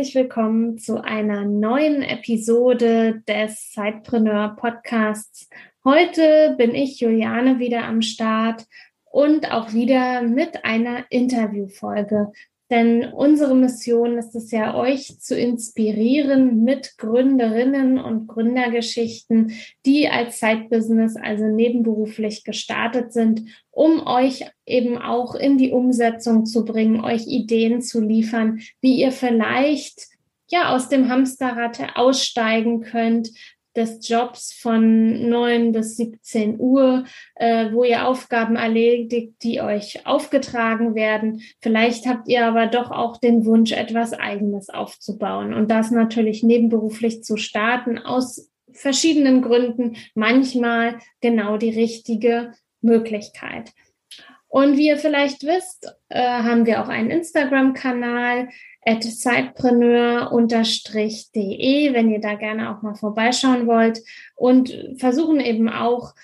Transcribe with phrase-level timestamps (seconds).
[0.00, 5.50] Herzlich willkommen zu einer neuen Episode des Sidepreneur Podcasts.
[5.84, 8.64] Heute bin ich, Juliane, wieder am Start
[9.04, 12.32] und auch wieder mit einer Interviewfolge.
[12.70, 19.52] Denn unsere Mission ist es ja, euch zu inspirieren mit Gründerinnen und Gründergeschichten,
[19.84, 23.42] die als Side-Business, also nebenberuflich gestartet sind,
[23.72, 29.10] um euch eben auch in die Umsetzung zu bringen, euch Ideen zu liefern, wie ihr
[29.10, 30.06] vielleicht
[30.48, 33.30] ja aus dem Hamsterrad aussteigen könnt,
[33.76, 37.04] des Jobs von 9 bis 17 Uhr,
[37.36, 41.42] äh, wo ihr Aufgaben erledigt, die euch aufgetragen werden.
[41.60, 47.22] Vielleicht habt ihr aber doch auch den Wunsch, etwas Eigenes aufzubauen und das natürlich nebenberuflich
[47.22, 49.96] zu starten aus verschiedenen Gründen.
[50.14, 53.72] Manchmal genau die richtige Möglichkeit.
[54.50, 58.48] Und wie ihr vielleicht wisst, äh, haben wir auch einen Instagram-Kanal,
[58.84, 64.00] at sidepreneur-de, wenn ihr da gerne auch mal vorbeischauen wollt
[64.34, 66.14] und versuchen eben auch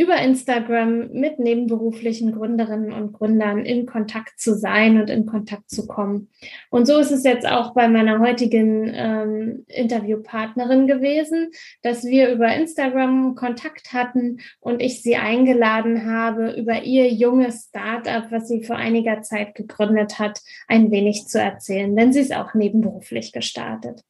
[0.00, 5.86] über Instagram mit nebenberuflichen Gründerinnen und Gründern in Kontakt zu sein und in Kontakt zu
[5.86, 6.30] kommen.
[6.70, 11.50] Und so ist es jetzt auch bei meiner heutigen ähm, Interviewpartnerin gewesen,
[11.82, 18.24] dass wir über Instagram Kontakt hatten und ich sie eingeladen habe, über ihr junges Startup,
[18.30, 22.54] was sie vor einiger Zeit gegründet hat, ein wenig zu erzählen, denn sie ist auch
[22.54, 24.02] nebenberuflich gestartet.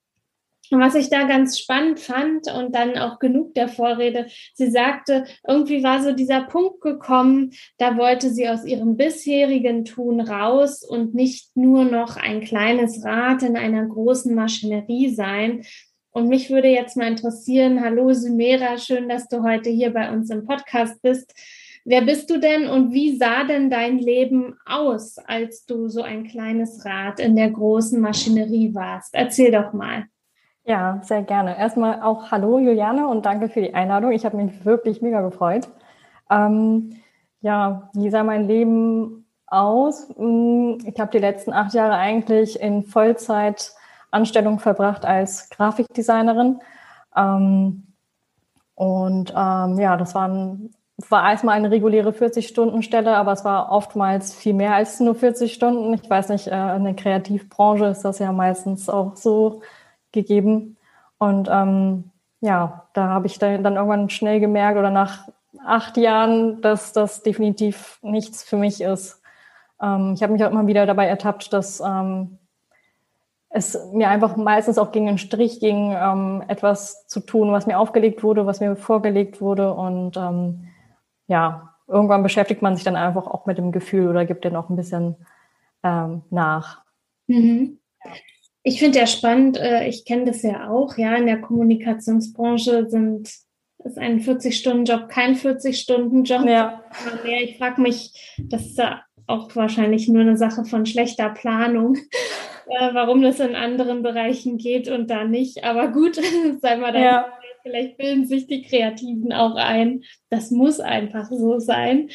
[0.70, 5.24] Und was ich da ganz spannend fand und dann auch genug der Vorrede, sie sagte,
[5.46, 11.12] irgendwie war so dieser Punkt gekommen, da wollte sie aus ihrem bisherigen Tun raus und
[11.12, 15.64] nicht nur noch ein kleines Rad in einer großen Maschinerie sein.
[16.12, 20.30] Und mich würde jetzt mal interessieren, hallo Sumera, schön, dass du heute hier bei uns
[20.30, 21.34] im Podcast bist.
[21.84, 26.28] Wer bist du denn und wie sah denn dein Leben aus, als du so ein
[26.28, 29.14] kleines Rad in der großen Maschinerie warst?
[29.14, 30.04] Erzähl doch mal.
[30.64, 31.58] Ja, sehr gerne.
[31.58, 34.12] Erstmal auch Hallo Juliane und danke für die Einladung.
[34.12, 35.68] Ich habe mich wirklich mega gefreut.
[36.30, 36.96] Ähm,
[37.40, 40.08] ja, wie sah mein Leben aus?
[40.16, 46.60] Hm, ich habe die letzten acht Jahre eigentlich in Vollzeitanstellung verbracht als Grafikdesignerin.
[47.16, 47.86] Ähm,
[48.74, 50.74] und ähm, ja, das waren,
[51.08, 55.94] war erstmal eine reguläre 40-Stunden-Stelle, aber es war oftmals viel mehr als nur 40 Stunden.
[55.94, 59.62] Ich weiß nicht, äh, in der Kreativbranche ist das ja meistens auch so
[60.12, 60.76] gegeben.
[61.18, 62.10] Und ähm,
[62.40, 65.28] ja, da habe ich dann, irgendwann schnell gemerkt oder nach
[65.64, 69.22] acht Jahren, dass das definitiv nichts für mich ist.
[69.80, 72.38] Ähm, ich habe mich auch immer wieder dabei ertappt, dass ähm,
[73.50, 77.78] es mir einfach meistens auch gegen den Strich ging, ähm, etwas zu tun, was mir
[77.78, 79.74] aufgelegt wurde, was mir vorgelegt wurde.
[79.74, 80.68] Und ähm,
[81.26, 84.70] ja, irgendwann beschäftigt man sich dann einfach auch mit dem Gefühl oder gibt dir noch
[84.70, 85.16] ein bisschen
[85.82, 86.82] ähm, nach.
[87.26, 87.78] Mhm.
[88.62, 93.30] Ich finde ja spannend, äh, ich kenne das ja auch, ja, in der Kommunikationsbranche sind
[93.84, 96.44] ist ein 40-Stunden-Job kein 40-Stunden-Job.
[96.46, 96.84] Ja.
[97.42, 101.96] Ich frage mich, das ist ja auch wahrscheinlich nur eine Sache von schlechter Planung,
[102.66, 105.64] äh, warum das in anderen Bereichen geht und da nicht.
[105.64, 106.16] Aber gut,
[106.60, 107.00] sei mal da.
[107.00, 107.32] Ja.
[107.62, 110.02] Vielleicht bilden sich die Kreativen auch ein.
[110.30, 112.08] Das muss einfach so sein.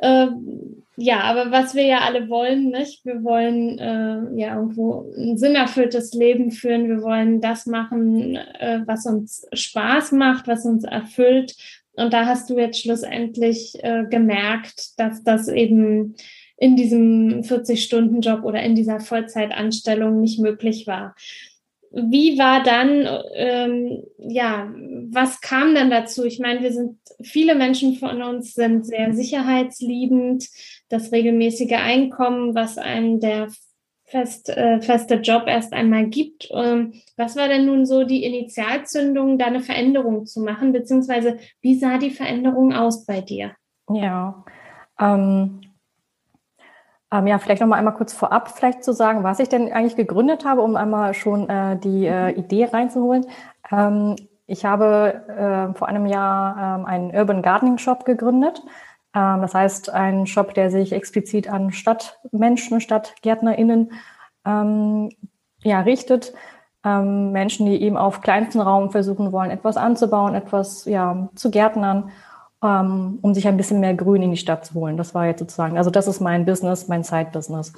[0.00, 3.04] Ähm, ja, aber was wir ja alle wollen, nicht?
[3.04, 6.88] Wir wollen äh, ja irgendwo ein sinnerfülltes Leben führen.
[6.88, 11.54] Wir wollen das machen, äh, was uns Spaß macht, was uns erfüllt.
[11.92, 16.14] Und da hast du jetzt schlussendlich äh, gemerkt, dass das eben
[16.58, 21.14] in diesem 40-Stunden-Job oder in dieser Vollzeitanstellung nicht möglich war.
[21.92, 24.72] Wie war dann, ähm, ja,
[25.10, 26.24] was kam dann dazu?
[26.24, 30.46] Ich meine, wir sind, viele Menschen von uns sind sehr sicherheitsliebend.
[30.88, 33.48] Das regelmäßige Einkommen, was einem der
[34.04, 36.48] fest, äh, feste Job erst einmal gibt.
[36.52, 40.72] Ähm, was war denn nun so die Initialzündung, da eine Veränderung zu machen?
[40.72, 43.52] Beziehungsweise, wie sah die Veränderung aus bei dir?
[43.88, 44.44] Ja,
[45.00, 45.60] ähm,
[47.12, 49.96] ähm, ja, vielleicht noch mal einmal kurz vorab vielleicht zu sagen, was ich denn eigentlich
[49.96, 53.26] gegründet habe, um einmal schon äh, die äh, Idee reinzuholen.
[53.70, 54.16] Ähm,
[54.46, 55.22] ich habe
[55.72, 58.62] äh, vor einem Jahr ähm, einen Urban Gardening Shop gegründet.
[59.16, 63.92] Ähm, das heißt, ein Shop, der sich explizit an Stadtmenschen, Stadtgärtnerinnen
[64.44, 65.10] ähm,
[65.62, 66.34] ja, richtet.
[66.86, 72.10] ähm, Menschen, die eben auf kleinstem Raum versuchen wollen, etwas anzubauen, etwas ja, zu gärtnern,
[72.62, 74.96] ähm, um sich ein bisschen mehr Grün in die Stadt zu holen.
[74.96, 77.72] Das war jetzt sozusagen, also das ist mein Business, mein Side-Business.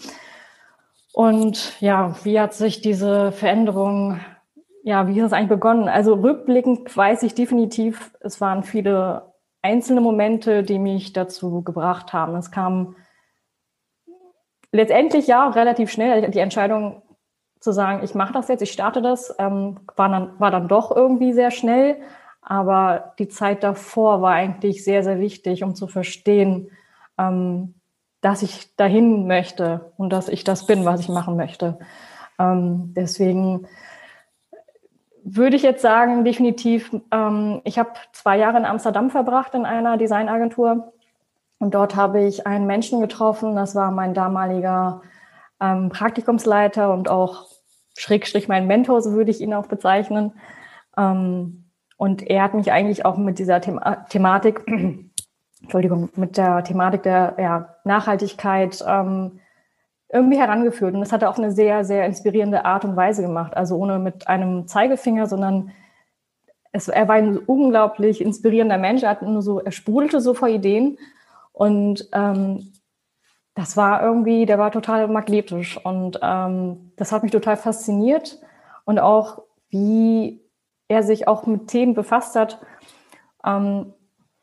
[1.14, 4.20] Und ja, wie hat sich diese Veränderung,
[4.85, 5.88] ja, wie ist es eigentlich begonnen?
[5.88, 9.23] Also rückblickend weiß ich definitiv, es waren viele
[9.63, 12.37] einzelne Momente, die mich dazu gebracht haben.
[12.37, 12.97] Es kam
[14.73, 17.03] letztendlich ja relativ schnell die Entscheidung
[17.61, 20.95] zu sagen, ich mache das jetzt, ich starte das, ähm, war, dann, war dann doch
[20.95, 21.97] irgendwie sehr schnell.
[22.41, 26.71] Aber die Zeit davor war eigentlich sehr, sehr wichtig, um zu verstehen,
[27.19, 27.75] ähm,
[28.21, 31.79] dass ich dahin möchte und dass ich das bin, was ich machen möchte.
[32.39, 33.67] Ähm, deswegen
[35.25, 39.97] würde ich jetzt sagen, definitiv, ähm, ich habe zwei Jahre in Amsterdam verbracht in einer
[39.97, 40.93] Designagentur
[41.59, 45.03] und dort habe ich einen Menschen getroffen, das war mein damaliger
[45.61, 47.47] ähm, Praktikumsleiter und auch
[47.97, 50.32] Schrägstrich mein Mentor, so würde ich ihn auch bezeichnen.
[50.97, 51.64] Ähm,
[51.97, 54.64] und er hat mich eigentlich auch mit dieser Thema Thematik,
[55.62, 59.41] Entschuldigung, mit der Thematik der ja, Nachhaltigkeit ähm,
[60.11, 60.95] irgendwie herangeführt.
[60.95, 63.57] Und das hat er auf eine sehr, sehr inspirierende Art und Weise gemacht.
[63.57, 65.71] Also ohne mit einem Zeigefinger, sondern
[66.73, 69.03] es, er war ein unglaublich inspirierender Mensch.
[69.03, 70.99] Er, hat nur so, er sprudelte so vor Ideen.
[71.53, 72.73] Und ähm,
[73.55, 75.85] das war irgendwie, der war total magnetisch.
[75.85, 78.39] Und ähm, das hat mich total fasziniert.
[78.85, 80.41] Und auch, wie
[80.89, 82.59] er sich auch mit Themen befasst hat,
[83.45, 83.93] ähm,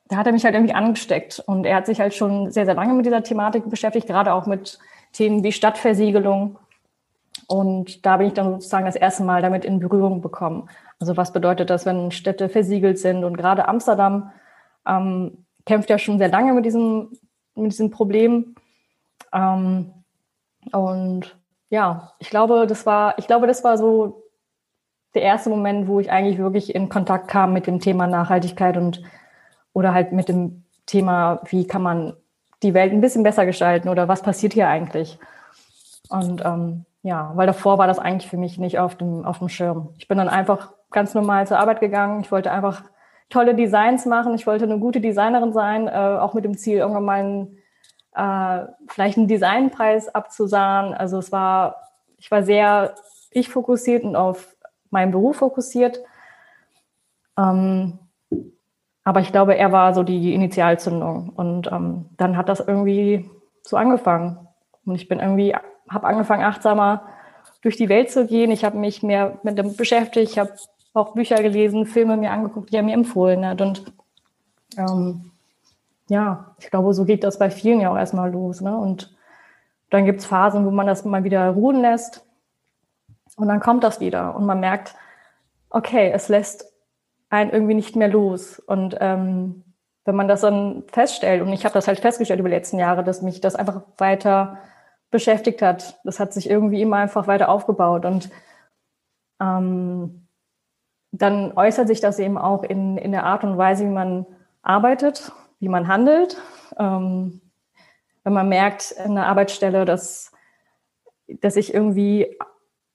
[0.07, 1.39] da hat er mich halt irgendwie angesteckt.
[1.39, 4.45] Und er hat sich halt schon sehr, sehr lange mit dieser Thematik beschäftigt, gerade auch
[4.45, 4.77] mit
[5.15, 6.59] Themen wie Stadtversiegelung.
[7.47, 10.69] Und da bin ich dann sozusagen das erste Mal damit in Berührung bekommen.
[10.99, 13.23] Also was bedeutet das, wenn Städte versiegelt sind?
[13.23, 14.31] Und gerade Amsterdam
[14.85, 17.17] ähm, kämpft ja schon sehr lange mit diesem,
[17.55, 18.55] mit diesem Problem.
[19.31, 19.93] Ähm,
[20.73, 21.37] und
[21.69, 24.23] ja, ich glaube, das war, ich glaube, das war so
[25.13, 29.01] der erste Moment, wo ich eigentlich wirklich in Kontakt kam mit dem Thema Nachhaltigkeit und
[29.71, 32.17] oder halt mit dem Thema, wie kann man
[32.65, 35.19] die Welt ein bisschen besser gestalten oder was passiert hier eigentlich?
[36.09, 39.49] Und ähm, ja, weil davor war das eigentlich für mich nicht auf dem, auf dem
[39.49, 39.89] Schirm.
[39.97, 42.21] Ich bin dann einfach ganz normal zur Arbeit gegangen.
[42.21, 42.83] Ich wollte einfach
[43.29, 44.33] tolle Designs machen.
[44.35, 47.57] Ich wollte eine gute Designerin sein, äh, auch mit dem Ziel, irgendwann mal einen,
[48.15, 50.93] äh, vielleicht einen Designpreis abzusahen.
[50.93, 52.95] Also es war, ich war sehr
[53.31, 54.55] ich fokussiert und auf
[54.89, 55.99] meinen Beruf fokussiert.
[57.37, 57.99] Ähm,
[59.05, 61.29] aber ich glaube, er war so die Initialzündung.
[61.29, 63.29] Und ähm, dann hat das irgendwie
[63.61, 64.39] so angefangen.
[64.83, 65.55] Und ich bin irgendwie,
[65.87, 67.03] habe angefangen, achtsamer
[67.61, 68.49] durch die Welt zu gehen.
[68.49, 70.31] Ich habe mich mehr mit dem beschäftigt.
[70.31, 70.53] Ich habe
[70.95, 73.61] auch Bücher gelesen, Filme mir angeguckt, die er mir empfohlen hat.
[73.61, 73.93] Und
[74.75, 75.31] ähm,
[76.07, 78.59] ja, ich glaube, so geht das bei vielen ja auch erstmal los.
[78.59, 78.75] Ne?
[78.75, 79.15] Und
[79.91, 82.25] dann gibt es Phasen, wo man das mal wieder ruhen lässt.
[83.35, 84.35] Und dann kommt das wieder.
[84.35, 84.95] Und man merkt,
[85.69, 86.71] okay, es lässt
[87.35, 88.59] einen irgendwie nicht mehr los.
[88.59, 89.63] Und ähm,
[90.05, 93.03] wenn man das dann feststellt, und ich habe das halt festgestellt über die letzten Jahre,
[93.03, 94.59] dass mich das einfach weiter
[95.11, 95.99] beschäftigt hat.
[96.03, 98.05] Das hat sich irgendwie immer einfach weiter aufgebaut.
[98.05, 98.29] Und
[99.41, 100.27] ähm,
[101.11, 104.25] dann äußert sich das eben auch in, in der Art und Weise, wie man
[104.61, 106.37] arbeitet, wie man handelt.
[106.77, 107.41] Ähm,
[108.23, 110.31] wenn man merkt in der Arbeitsstelle, dass,
[111.27, 112.37] dass ich irgendwie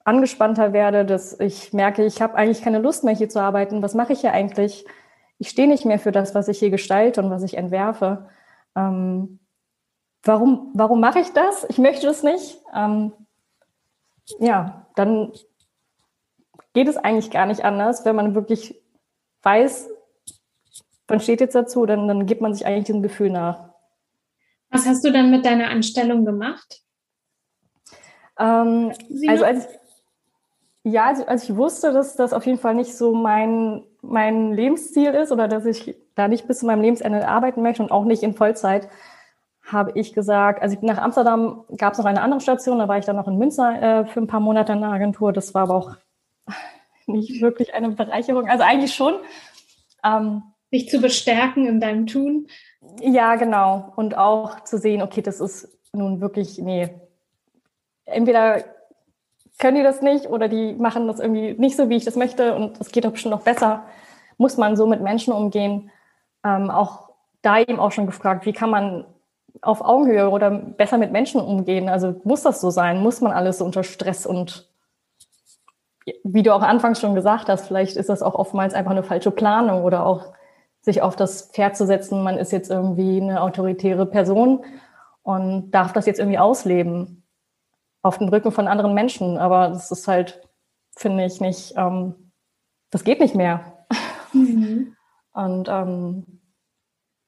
[0.05, 3.83] angespannter werde, dass ich merke, ich habe eigentlich keine Lust mehr hier zu arbeiten.
[3.83, 4.85] Was mache ich hier eigentlich?
[5.39, 8.29] Ich stehe nicht mehr für das, was ich hier gestalte und was ich entwerfe.
[8.77, 9.41] Ähm,
[10.23, 11.67] warum warum mache ich das?
[11.69, 12.59] Ich möchte das nicht.
[12.75, 13.13] Ähm,
[14.39, 15.33] ja, dann
[16.73, 18.81] geht es eigentlich gar nicht anders, wenn man wirklich
[19.43, 19.89] weiß,
[21.09, 23.71] man steht jetzt dazu, dann, dann gibt man sich eigentlich diesem Gefühl nach.
[24.71, 26.83] Was hast du dann mit deiner Anstellung gemacht?
[28.39, 28.93] Ähm,
[29.27, 29.80] also als ich,
[30.83, 35.11] ja, als, als ich wusste, dass das auf jeden Fall nicht so mein, mein Lebensziel
[35.11, 38.23] ist oder dass ich da nicht bis zu meinem Lebensende arbeiten möchte und auch nicht
[38.23, 38.89] in Vollzeit,
[39.63, 43.05] habe ich gesagt, also nach Amsterdam gab es noch eine andere Station, da war ich
[43.05, 45.33] dann noch in Münster äh, für ein paar Monate in der Agentur.
[45.33, 45.97] Das war aber auch
[47.07, 48.49] nicht wirklich eine Bereicherung.
[48.49, 49.15] Also eigentlich schon.
[50.03, 52.47] Ähm, Dich zu bestärken in deinem Tun.
[53.01, 53.93] Ja, genau.
[53.97, 56.91] Und auch zu sehen, okay, das ist nun wirklich, nee,
[58.05, 58.65] entweder
[59.61, 62.55] können die das nicht oder die machen das irgendwie nicht so, wie ich das möchte
[62.57, 63.85] und es geht doch bestimmt noch besser.
[64.39, 65.91] Muss man so mit Menschen umgehen?
[66.45, 67.11] Ähm, auch
[67.43, 69.05] da eben auch schon gefragt, wie kann man
[69.61, 71.89] auf Augenhöhe oder besser mit Menschen umgehen?
[71.89, 73.03] Also muss das so sein?
[73.03, 74.69] Muss man alles so unter Stress und
[76.25, 79.31] wie du auch anfangs schon gesagt hast, vielleicht ist das auch oftmals einfach eine falsche
[79.31, 80.33] Planung oder auch
[80.81, 84.65] sich auf das Pferd zu setzen, man ist jetzt irgendwie eine autoritäre Person
[85.23, 87.20] und darf das jetzt irgendwie ausleben
[88.03, 89.39] auf dem Rücken von anderen Menschen.
[89.39, 90.41] Aber das ist halt
[91.01, 92.33] finde ich nicht, ähm,
[92.91, 93.87] das geht nicht mehr.
[94.33, 94.97] Mhm.
[95.33, 96.27] Und ähm,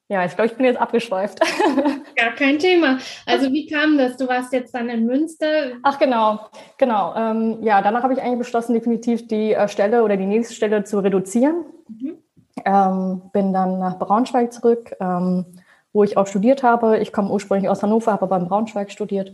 [0.08, 1.40] ja, ich glaube, ich bin jetzt abgeschweift.
[2.16, 2.98] Gar kein Thema.
[3.24, 4.16] Also wie kam das?
[4.16, 5.72] Du warst jetzt dann in Münster.
[5.82, 6.40] Ach genau,
[6.76, 7.14] genau.
[7.16, 10.84] Ähm, ja, danach habe ich eigentlich beschlossen, definitiv die äh, Stelle oder die nächste Stelle
[10.84, 11.64] zu reduzieren.
[11.88, 12.18] Mhm.
[12.64, 15.46] Ähm, bin dann nach Braunschweig zurück, ähm,
[15.92, 16.98] wo ich auch studiert habe.
[16.98, 19.32] Ich komme ursprünglich aus Hannover, habe aber in Braunschweig studiert.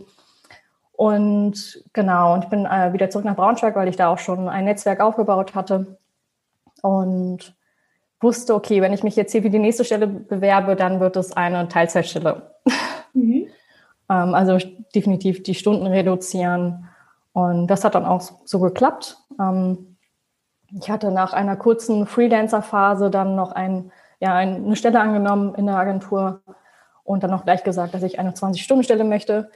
[0.99, 4.49] Und genau, und ich bin äh, wieder zurück nach Braunschweig, weil ich da auch schon
[4.49, 5.97] ein Netzwerk aufgebaut hatte.
[6.81, 7.55] Und
[8.19, 11.31] wusste, okay, wenn ich mich jetzt hier für die nächste Stelle bewerbe, dann wird es
[11.31, 12.53] eine Teilzeitstelle.
[13.13, 13.47] Mhm.
[14.09, 14.57] ähm, also
[14.93, 16.89] definitiv die Stunden reduzieren.
[17.31, 19.19] Und das hat dann auch so geklappt.
[19.39, 19.95] Ähm,
[20.77, 25.77] ich hatte nach einer kurzen Freelancer-Phase dann noch ein, ja, eine Stelle angenommen in der
[25.77, 26.41] Agentur
[27.05, 29.49] und dann auch gleich gesagt, dass ich eine 20-Stunden-Stelle möchte.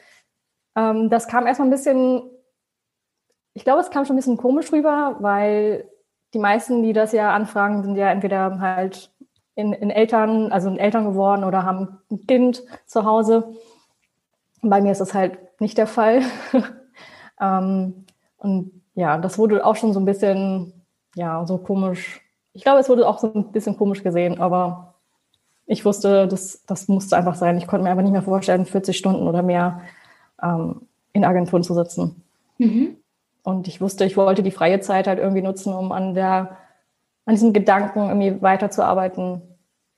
[0.76, 2.24] Ähm, das kam erstmal ein bisschen,
[3.54, 5.90] ich glaube, es kam schon ein bisschen komisch rüber, weil
[6.34, 9.12] die meisten, die das ja anfragen, sind ja entweder halt
[9.56, 13.54] in, in Eltern, also in Eltern geworden oder haben ein Kind zu Hause.
[14.62, 16.22] Bei mir ist das halt nicht der Fall.
[17.42, 18.06] ähm,
[18.38, 22.22] und ja, das wurde auch schon so ein bisschen, ja, so komisch.
[22.54, 24.96] Ich glaube, es wurde auch so ein bisschen komisch gesehen, aber
[25.66, 27.58] ich wusste, das, das musste einfach sein.
[27.58, 29.82] Ich konnte mir einfach nicht mehr vorstellen, 40 Stunden oder mehr
[30.44, 30.82] ähm,
[31.14, 32.22] in Agenturen zu sitzen.
[32.58, 32.98] Mhm.
[33.44, 36.58] Und ich wusste, ich wollte die freie Zeit halt irgendwie nutzen, um an der,
[37.26, 39.42] an diesem Gedanken irgendwie weiterzuarbeiten,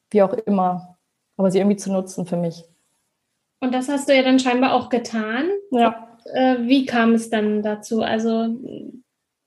[0.10, 0.98] wie auch immer,
[1.38, 2.64] aber sie irgendwie zu nutzen für mich.
[3.60, 5.50] Und das hast du ja dann scheinbar auch getan.
[5.72, 6.18] Ja.
[6.34, 8.02] Äh, wie kam es dann dazu?
[8.02, 8.48] Also,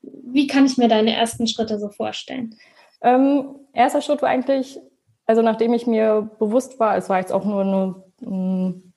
[0.02, 2.56] wie kann ich mir deine ersten Schritte so vorstellen?
[3.00, 4.80] Ähm, erster Schritt war eigentlich,
[5.26, 7.94] also nachdem ich mir bewusst war, es war jetzt auch nur eine,
[8.28, 8.87] mm,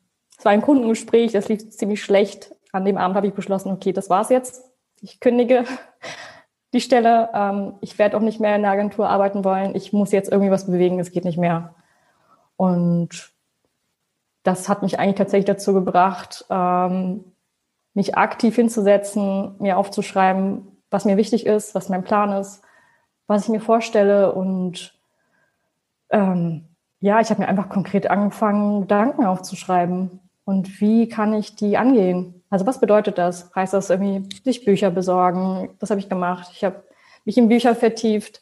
[0.41, 2.55] es war ein Kundengespräch, das lief ziemlich schlecht.
[2.71, 4.71] An dem Abend habe ich beschlossen, okay, das war's jetzt
[5.01, 5.65] ich kündige
[6.74, 7.29] die Stelle.
[7.33, 9.75] Ähm, ich werde auch nicht mehr in der Agentur arbeiten wollen.
[9.75, 11.75] Ich muss jetzt irgendwie was bewegen, es geht nicht mehr.
[12.55, 13.33] Und
[14.43, 17.25] das hat mich eigentlich tatsächlich dazu gebracht, ähm,
[17.93, 22.62] mich aktiv hinzusetzen, mir aufzuschreiben, was mir wichtig ist, was mein Plan ist,
[23.27, 24.31] was ich mir vorstelle.
[24.33, 24.98] Und
[26.10, 26.69] ähm,
[27.00, 30.19] ja, ich habe mir einfach konkret angefangen, Gedanken aufzuschreiben.
[30.51, 32.43] Und wie kann ich die angehen?
[32.50, 33.55] Also was bedeutet das?
[33.55, 35.70] Heißt das irgendwie sich Bücher besorgen?
[35.79, 36.50] Das habe ich gemacht.
[36.51, 36.84] Ich habe
[37.24, 38.41] mich in Bücher vertieft.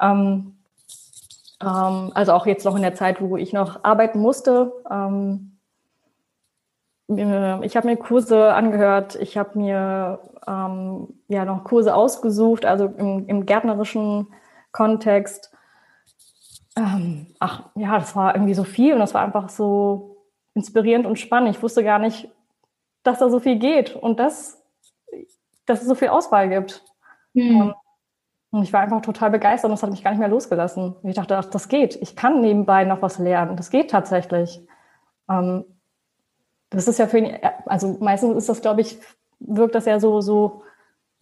[0.00, 0.54] Ähm,
[1.60, 4.72] ähm, also auch jetzt noch in der Zeit, wo ich noch arbeiten musste.
[4.88, 5.58] Ähm,
[7.08, 9.16] ich habe mir Kurse angehört.
[9.16, 14.28] Ich habe mir ähm, ja noch Kurse ausgesucht, also im, im gärtnerischen
[14.70, 15.50] Kontext.
[16.76, 20.10] Ähm, ach ja, das war irgendwie so viel und das war einfach so
[20.54, 21.56] inspirierend und spannend.
[21.56, 22.28] Ich wusste gar nicht,
[23.02, 24.62] dass da so viel geht und dass,
[25.66, 26.84] dass es so viel Auswahl gibt.
[27.34, 27.74] Mhm.
[28.50, 30.96] Und ich war einfach total begeistert und das hat mich gar nicht mehr losgelassen.
[31.04, 31.96] Ich dachte, ach, das geht.
[32.02, 33.56] Ich kann nebenbei noch was lernen.
[33.56, 34.60] Das geht tatsächlich.
[35.28, 35.64] Ähm,
[36.70, 38.98] das ist ja für ihn, also meistens ist das, glaube ich,
[39.38, 40.62] wirkt das ja so, so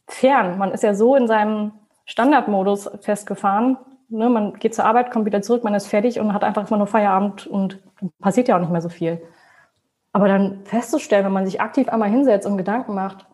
[0.07, 0.59] fern.
[0.59, 1.73] Man ist ja so in seinem
[2.07, 3.77] Standardmodus festgefahren.
[4.09, 4.29] Ne?
[4.29, 6.87] Man geht zur Arbeit, kommt wieder zurück, man ist fertig und hat einfach immer nur
[6.87, 7.81] Feierabend und
[8.21, 9.21] passiert ja auch nicht mehr so viel.
[10.13, 13.27] Aber dann festzustellen, wenn man sich aktiv einmal hinsetzt und Gedanken macht,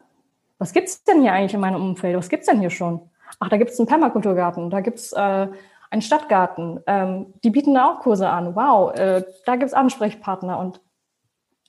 [0.59, 2.17] was gibt es denn hier eigentlich in meinem Umfeld?
[2.17, 3.01] Was gibt es denn hier schon?
[3.41, 5.49] Ach, da gibt es einen Permakulturgarten, da gibt es äh,
[5.91, 8.55] einen Stadtgarten, ähm, die bieten da auch Kurse an.
[8.55, 10.81] Wow, äh, da gibt es Ansprechpartner und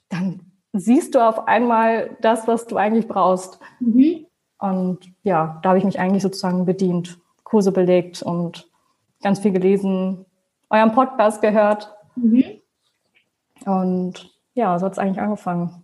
[0.08, 3.58] dann siehst du auf einmal das, was du eigentlich brauchst.
[3.80, 4.26] Mhm.
[4.58, 8.68] Und ja, da habe ich mich eigentlich sozusagen bedient, Kurse belegt und
[9.26, 10.24] ganz viel gelesen,
[10.70, 11.92] euren Podcast gehört.
[12.14, 12.44] Mhm.
[13.64, 15.82] Und ja, so hat es eigentlich angefangen.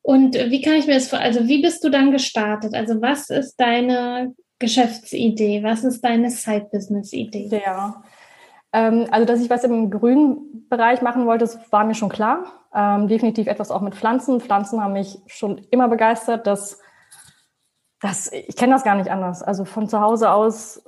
[0.00, 2.72] Und wie kann ich mir das vor, also wie bist du dann gestartet?
[2.72, 5.62] Also was ist deine Geschäftsidee?
[5.62, 7.50] Was ist deine Side-Business-Idee?
[7.62, 8.02] Ja,
[8.72, 12.46] ähm, also dass ich was im grünen Bereich machen wollte, das war mir schon klar.
[12.74, 14.40] Ähm, definitiv etwas auch mit Pflanzen.
[14.40, 16.46] Pflanzen haben mich schon immer begeistert.
[16.46, 16.80] Das,
[18.00, 19.42] das, ich kenne das gar nicht anders.
[19.42, 20.82] Also von zu Hause aus,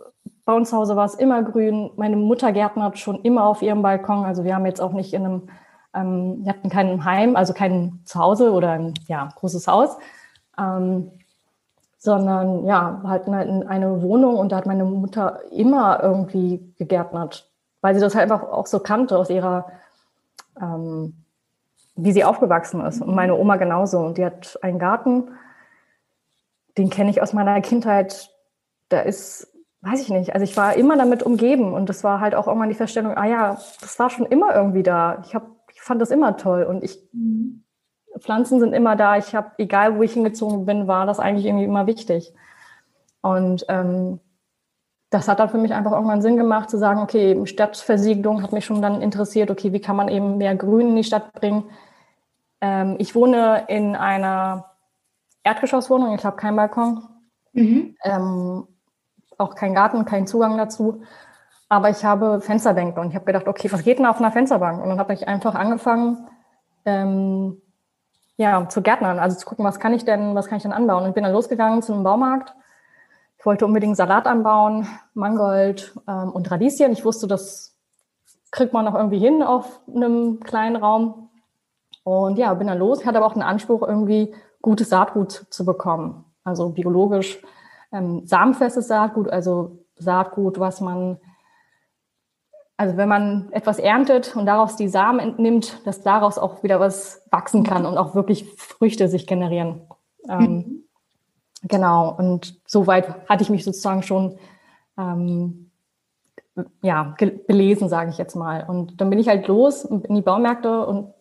[0.46, 1.90] bei uns zu Hause war es immer grün.
[1.96, 4.24] Meine Mutter gärtnert schon immer auf ihrem Balkon.
[4.24, 5.42] Also wir haben jetzt auch nicht in einem
[5.96, 9.96] ähm, wir hatten kein Heim, also kein Zuhause oder ein ja, großes Haus,
[10.58, 11.10] ähm,
[11.98, 17.50] sondern ja, halt eine, eine Wohnung und da hat meine Mutter immer irgendwie gegärtnert,
[17.80, 19.66] weil sie das halt einfach auch so kannte aus ihrer,
[20.60, 21.14] ähm,
[21.96, 23.00] wie sie aufgewachsen ist.
[23.00, 23.98] Und meine Oma genauso.
[24.00, 25.30] Und die hat einen Garten,
[26.76, 28.30] den kenne ich aus meiner Kindheit.
[28.90, 29.48] Da ist
[29.86, 30.34] weiß ich nicht.
[30.34, 33.26] Also ich war immer damit umgeben und das war halt auch irgendwann die Feststellung, ah
[33.26, 35.22] ja, das war schon immer irgendwie da.
[35.24, 35.46] Ich habe
[35.86, 37.62] fand das immer toll und ich mhm.
[38.18, 39.16] Pflanzen sind immer da.
[39.16, 42.32] Ich habe, egal wo ich hingezogen bin, war das eigentlich irgendwie immer wichtig.
[43.20, 44.20] Und ähm,
[45.10, 48.64] das hat dann für mich einfach irgendwann Sinn gemacht, zu sagen, okay, Stadtversiegelung hat mich
[48.64, 51.64] schon dann interessiert, okay, wie kann man eben mehr Grün in die Stadt bringen.
[52.60, 54.70] Ähm, ich wohne in einer
[55.44, 57.02] Erdgeschosswohnung, ich habe keinen Balkon,
[57.52, 57.96] mhm.
[58.02, 58.66] ähm,
[59.38, 61.02] auch keinen Garten, keinen Zugang dazu.
[61.68, 64.82] Aber ich habe Fensterbänke und ich habe gedacht, okay, was geht denn auf einer Fensterbank?
[64.82, 66.28] Und dann habe ich einfach angefangen,
[66.84, 67.60] ähm,
[68.36, 71.04] ja, zu gärtnern, also zu gucken, was kann ich denn, was kann ich denn anbauen?
[71.04, 72.54] Und bin dann losgegangen zu einem Baumarkt.
[73.38, 76.92] Ich wollte unbedingt Salat anbauen, Mangold ähm, und Radieschen.
[76.92, 77.76] Ich wusste, das
[78.50, 81.30] kriegt man noch irgendwie hin auf einem kleinen Raum.
[82.04, 83.00] Und ja, bin dann los.
[83.00, 86.24] Ich hatte aber auch den Anspruch, irgendwie gutes Saatgut zu bekommen.
[86.44, 87.40] Also biologisch
[87.92, 91.18] ähm, samenfestes Saatgut, also Saatgut, was man
[92.78, 97.22] also wenn man etwas erntet und daraus die Samen entnimmt, dass daraus auch wieder was
[97.30, 99.82] wachsen kann und auch wirklich Früchte sich generieren.
[100.28, 100.82] Ähm, mhm.
[101.62, 104.38] Genau, und soweit hatte ich mich sozusagen schon
[104.98, 105.70] ähm,
[106.82, 107.14] ja,
[107.46, 108.64] belesen, sage ich jetzt mal.
[108.68, 111.12] Und dann bin ich halt los in die Baumärkte und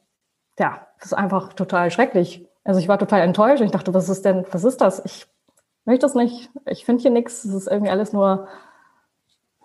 [0.59, 2.47] ja, das ist einfach total schrecklich.
[2.63, 5.03] Also ich war total enttäuscht und ich dachte, was ist denn, was ist das?
[5.05, 5.27] Ich
[5.85, 8.47] möchte das nicht, ich finde hier nichts, es ist irgendwie alles nur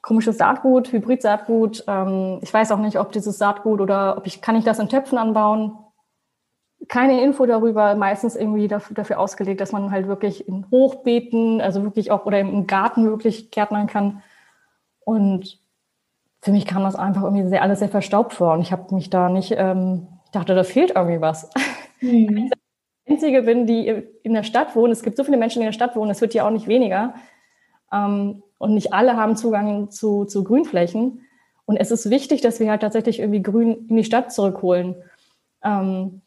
[0.02, 1.84] komisches Saatgut, Hybrid-Saatgut.
[1.86, 4.88] Ähm, ich weiß auch nicht, ob dieses Saatgut oder ob ich, kann ich das in
[4.88, 5.78] Töpfen anbauen?
[6.88, 11.82] Keine Info darüber, meistens irgendwie dafür, dafür ausgelegt, dass man halt wirklich in Hochbeeten, also
[11.82, 14.22] wirklich auch oder im Garten wirklich gärtnern kann.
[15.04, 15.58] Und
[16.40, 18.54] für mich kam das einfach irgendwie sehr, alles sehr verstaubt vor.
[18.54, 21.50] Und ich habe mich da nicht, ähm, ich dachte, da fehlt irgendwie was.
[22.02, 22.50] Mhm.
[23.08, 23.86] Einzige bin, die
[24.22, 24.92] in der Stadt wohnt.
[24.92, 26.68] Es gibt so viele Menschen, die in der Stadt wohnen, es wird ja auch nicht
[26.68, 27.14] weniger.
[27.92, 31.22] Ähm, und nicht alle haben Zugang zu, zu Grünflächen.
[31.64, 34.96] Und es ist wichtig, dass wir halt tatsächlich irgendwie Grün in die Stadt zurückholen.
[35.62, 36.20] Ähm,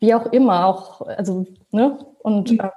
[0.00, 1.98] wie auch immer, auch, also, ne?
[2.18, 2.60] Und mhm.
[2.60, 2.70] äh,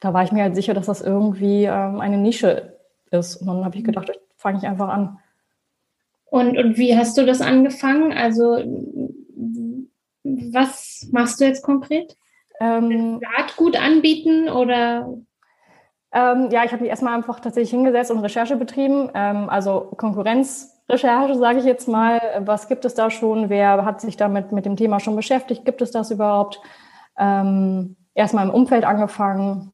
[0.00, 2.78] da war ich mir halt sicher, dass das irgendwie ähm, eine Nische
[3.10, 3.36] ist.
[3.36, 5.18] Und dann habe ich gedacht, fange ich einfach an.
[6.26, 8.12] Und, und wie hast du das angefangen?
[8.12, 8.58] Also,
[10.24, 12.16] was machst du jetzt konkret?
[12.62, 15.08] Ähm, Saatgut anbieten oder?
[16.12, 19.10] Ähm, ja, ich habe mich erstmal einfach tatsächlich hingesetzt und Recherche betrieben.
[19.14, 22.20] Ähm, also Konkurrenzrecherche, sage ich jetzt mal.
[22.44, 23.48] Was gibt es da schon?
[23.48, 25.64] Wer hat sich damit mit dem Thema schon beschäftigt?
[25.64, 26.60] Gibt es das überhaupt?
[27.18, 29.72] Ähm, erstmal im Umfeld angefangen.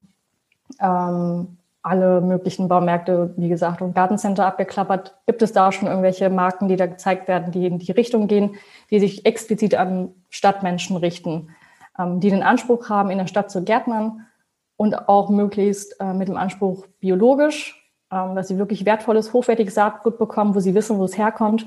[0.81, 5.16] Ähm, alle möglichen Baumärkte, wie gesagt, und Gartencenter abgeklappert.
[5.27, 8.57] Gibt es da schon irgendwelche Marken, die da gezeigt werden, die in die Richtung gehen,
[8.90, 11.48] die sich explizit an Stadtmenschen richten,
[11.98, 14.26] die den Anspruch haben, in der Stadt zu gärtnern?
[14.78, 20.18] und auch möglichst äh, mit dem Anspruch biologisch, ähm, dass sie wirklich wertvolles, hochwertiges Saatgut
[20.18, 21.66] bekommen, wo sie wissen, wo es herkommt,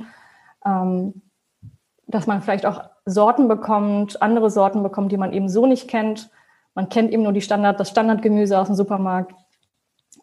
[0.66, 1.22] ähm,
[2.08, 6.30] dass man vielleicht auch Sorten bekommt, andere Sorten bekommt, die man eben so nicht kennt.
[6.74, 9.36] Man kennt eben nur die Standard, das Standardgemüse aus dem Supermarkt.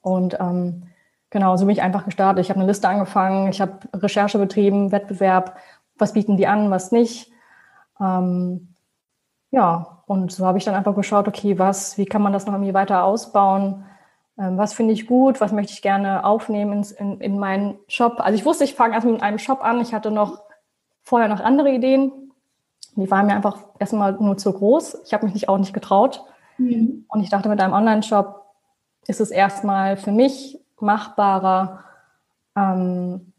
[0.00, 0.84] Und ähm,
[1.28, 2.42] genau, so bin ich einfach gestartet.
[2.42, 5.58] Ich habe eine Liste angefangen, ich habe Recherche betrieben, Wettbewerb,
[5.98, 7.30] was bieten die an, was nicht.
[8.00, 8.74] Ähm,
[9.50, 12.54] ja, und so habe ich dann einfach geschaut, okay, was, wie kann man das noch
[12.54, 13.84] irgendwie weiter ausbauen?
[14.38, 15.40] Ähm, was finde ich gut?
[15.42, 18.14] Was möchte ich gerne aufnehmen in, in meinen Shop?
[18.18, 19.82] Also ich wusste, ich fange erstmal mit einem Shop an.
[19.82, 20.40] Ich hatte noch
[21.02, 22.32] vorher noch andere Ideen.
[22.96, 25.02] Die waren mir einfach erstmal nur zu groß.
[25.04, 26.24] Ich habe mich nicht, auch nicht getraut.
[26.56, 27.04] Mhm.
[27.08, 28.46] Und ich dachte, mit einem Online-Shop
[29.06, 31.84] ist es erstmal für mich machbarer,
[32.56, 33.34] ähm,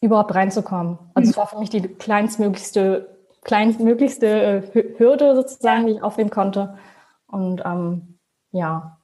[0.00, 0.98] überhaupt reinzukommen.
[1.14, 1.30] Also mhm.
[1.30, 3.11] es war für mich die kleinstmöglichste
[3.42, 6.78] kleinstmöglichste äh, Hürde sozusagen, die ich aufnehmen konnte.
[7.26, 8.18] Und ähm,
[8.52, 8.98] ja,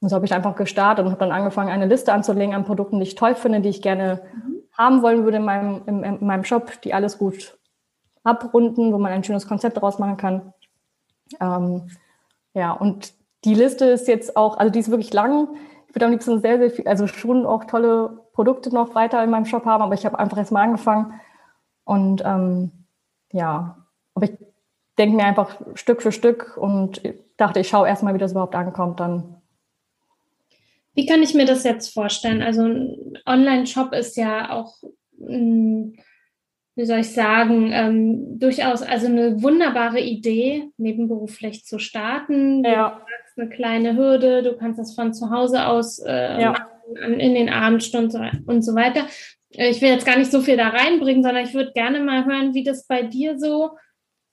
[0.00, 2.98] und so habe ich einfach gestartet und habe dann angefangen, eine Liste anzulegen an Produkten,
[2.98, 4.62] die ich toll finde, die ich gerne mhm.
[4.72, 7.56] haben wollen würde in meinem, in, in meinem Shop, die alles gut
[8.24, 10.52] abrunden, wo man ein schönes Konzept daraus machen kann.
[11.40, 11.88] Ähm,
[12.54, 15.48] ja, und die Liste ist jetzt auch, also die ist wirklich lang.
[15.88, 19.30] Ich würde am liebsten sehr, sehr viel, also schon auch tolle Produkte noch weiter in
[19.30, 21.20] meinem Shop haben, aber ich habe einfach erst mal angefangen.
[21.84, 22.72] Und ähm,
[23.32, 23.81] ja,
[24.14, 24.32] aber ich
[24.98, 27.00] denke mir einfach Stück für Stück und
[27.36, 29.36] dachte, ich schaue erstmal, wie das überhaupt ankommt dann.
[30.94, 32.42] Wie kann ich mir das jetzt vorstellen?
[32.42, 34.74] Also ein Online-Shop ist ja auch,
[35.18, 42.62] wie soll ich sagen, ähm, durchaus also eine wunderbare Idee, nebenberuflich zu starten.
[42.64, 42.90] Ja.
[42.90, 46.52] Du hast eine kleine Hürde, du kannst das von zu Hause aus äh, ja.
[46.52, 49.06] machen, in den Abendstunden und so weiter.
[49.54, 52.26] Äh, ich will jetzt gar nicht so viel da reinbringen, sondern ich würde gerne mal
[52.26, 53.70] hören, wie das bei dir so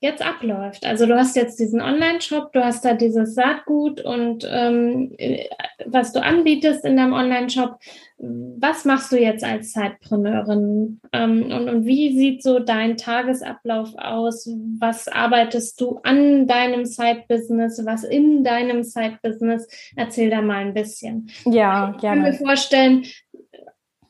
[0.00, 0.86] jetzt abläuft.
[0.86, 5.14] Also du hast jetzt diesen Online-Shop, du hast da dieses Saatgut und ähm,
[5.84, 7.78] was du anbietest in deinem Online-Shop.
[8.18, 14.48] Was machst du jetzt als Zeitpreneurin ähm, und, und wie sieht so dein Tagesablauf aus?
[14.78, 19.68] Was arbeitest du an deinem Side-Business, was in deinem Side-Business?
[19.96, 21.30] Erzähl da mal ein bisschen.
[21.44, 21.98] Ja, gerne.
[22.00, 23.04] Ich kann mir vorstellen,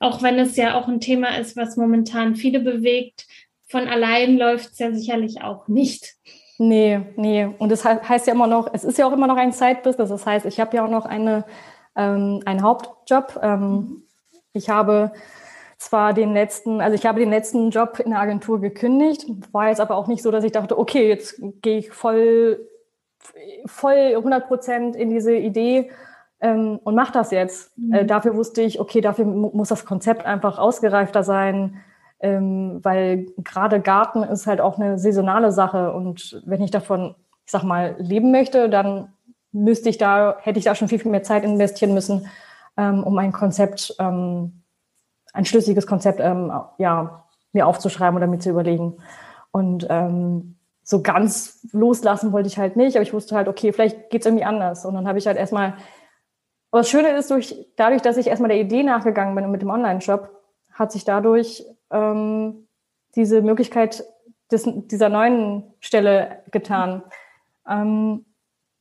[0.00, 3.26] auch wenn es ja auch ein Thema ist, was momentan viele bewegt,
[3.71, 6.17] von allein läuft es ja sicherlich auch nicht.
[6.59, 7.49] Nee, nee.
[7.59, 10.11] Und es das heißt ja immer noch, es ist ja auch immer noch ein Side-Business.
[10.11, 11.45] Das heißt, ich habe ja auch noch eine,
[11.97, 13.39] ähm, einen Hauptjob.
[13.41, 14.03] Ähm,
[14.53, 15.13] ich habe
[15.79, 19.81] zwar den letzten, also ich habe den letzten Job in der Agentur gekündigt, war jetzt
[19.81, 22.69] aber auch nicht so, dass ich dachte, okay, jetzt gehe ich voll,
[23.67, 25.93] voll 100 Prozent in diese Idee
[26.41, 27.79] ähm, und mache das jetzt.
[27.79, 27.95] Mhm.
[27.95, 31.81] Äh, dafür wusste ich, okay, dafür muss das Konzept einfach ausgereifter sein
[32.21, 37.15] ähm, weil gerade Garten ist halt auch eine saisonale Sache und wenn ich davon,
[37.47, 39.13] ich sag mal, leben möchte, dann
[39.53, 42.27] müsste ich da, hätte ich da schon viel, viel mehr Zeit investieren müssen,
[42.77, 44.63] ähm, um ein Konzept, ähm,
[45.33, 48.99] ein schlüssiges Konzept, ähm, ja, mir aufzuschreiben oder mir zu überlegen.
[49.51, 54.11] Und ähm, so ganz loslassen wollte ich halt nicht, aber ich wusste halt, okay, vielleicht
[54.11, 54.85] geht's irgendwie anders.
[54.85, 55.75] Und dann habe ich halt erstmal,
[56.71, 60.31] was Schöne ist, durch, dadurch, dass ich erstmal der Idee nachgegangen bin mit dem Online-Shop,
[60.73, 62.66] hat sich dadurch ähm,
[63.14, 64.05] diese Möglichkeit
[64.50, 67.03] des, dieser neuen Stelle getan.
[67.68, 68.24] Ähm,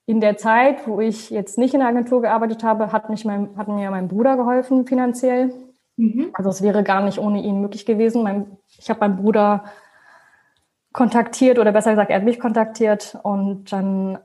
[0.05, 3.55] in der Zeit, wo ich jetzt nicht in der Agentur gearbeitet habe, hat, mich mein,
[3.57, 5.53] hat mir mein Bruder geholfen finanziell.
[5.97, 6.31] Mhm.
[6.33, 8.23] Also es wäre gar nicht ohne ihn möglich gewesen.
[8.23, 9.65] Mein, ich habe meinen Bruder
[10.93, 14.17] kontaktiert oder besser gesagt, er hat mich kontaktiert und dann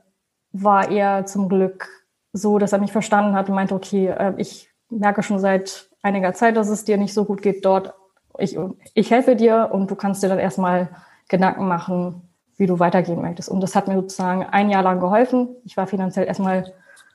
[0.51, 1.87] war er zum Glück
[2.33, 6.33] so, dass er mich verstanden hat und meinte, okay, äh, ich merke schon seit einiger
[6.33, 7.93] Zeit, dass es dir nicht so gut geht dort
[8.39, 8.57] ich,
[8.93, 10.89] ich helfe dir und du kannst dir dann erstmal
[11.27, 12.21] Gedanken machen,
[12.57, 13.49] wie du weitergehen möchtest.
[13.49, 15.49] Und das hat mir sozusagen ein Jahr lang geholfen.
[15.65, 16.73] Ich war finanziell erstmal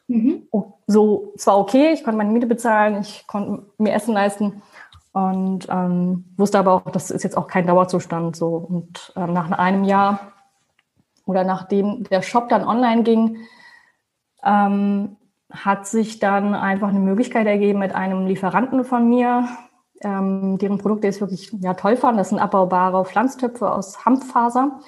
[0.08, 0.42] mhm.
[0.86, 4.62] so zwar okay, ich konnte meine Miete bezahlen, ich konnte mir Essen leisten
[5.12, 8.56] und ähm, wusste aber auch, das ist jetzt auch kein Dauerzustand so.
[8.68, 10.32] Und ähm, nach einem Jahr
[11.24, 13.38] oder nachdem der Shop dann online ging,
[14.44, 15.16] ähm,
[15.50, 19.48] hat sich dann einfach eine Möglichkeit ergeben mit einem Lieferanten von mir,
[20.02, 22.18] ähm, deren Produkte ist wirklich ja, toll fand.
[22.18, 24.80] Das sind abbaubare Pflanztöpfe aus Hanffaser.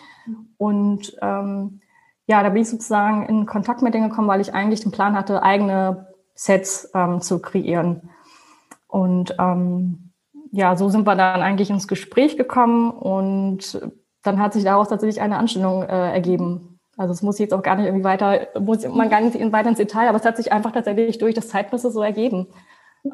[0.57, 1.81] Und ähm,
[2.27, 5.14] ja, da bin ich sozusagen in Kontakt mit denen gekommen, weil ich eigentlich den Plan
[5.14, 8.11] hatte, eigene Sets ähm, zu kreieren.
[8.87, 10.12] Und ähm,
[10.51, 13.81] ja, so sind wir dann eigentlich ins Gespräch gekommen und
[14.22, 16.79] dann hat sich daraus tatsächlich eine Anstellung äh, ergeben.
[16.96, 19.79] Also es muss jetzt auch gar nicht irgendwie weiter, muss man gar nicht weiter ins
[19.79, 22.48] Detail, aber es hat sich einfach tatsächlich durch das Zeitmesser so ergeben.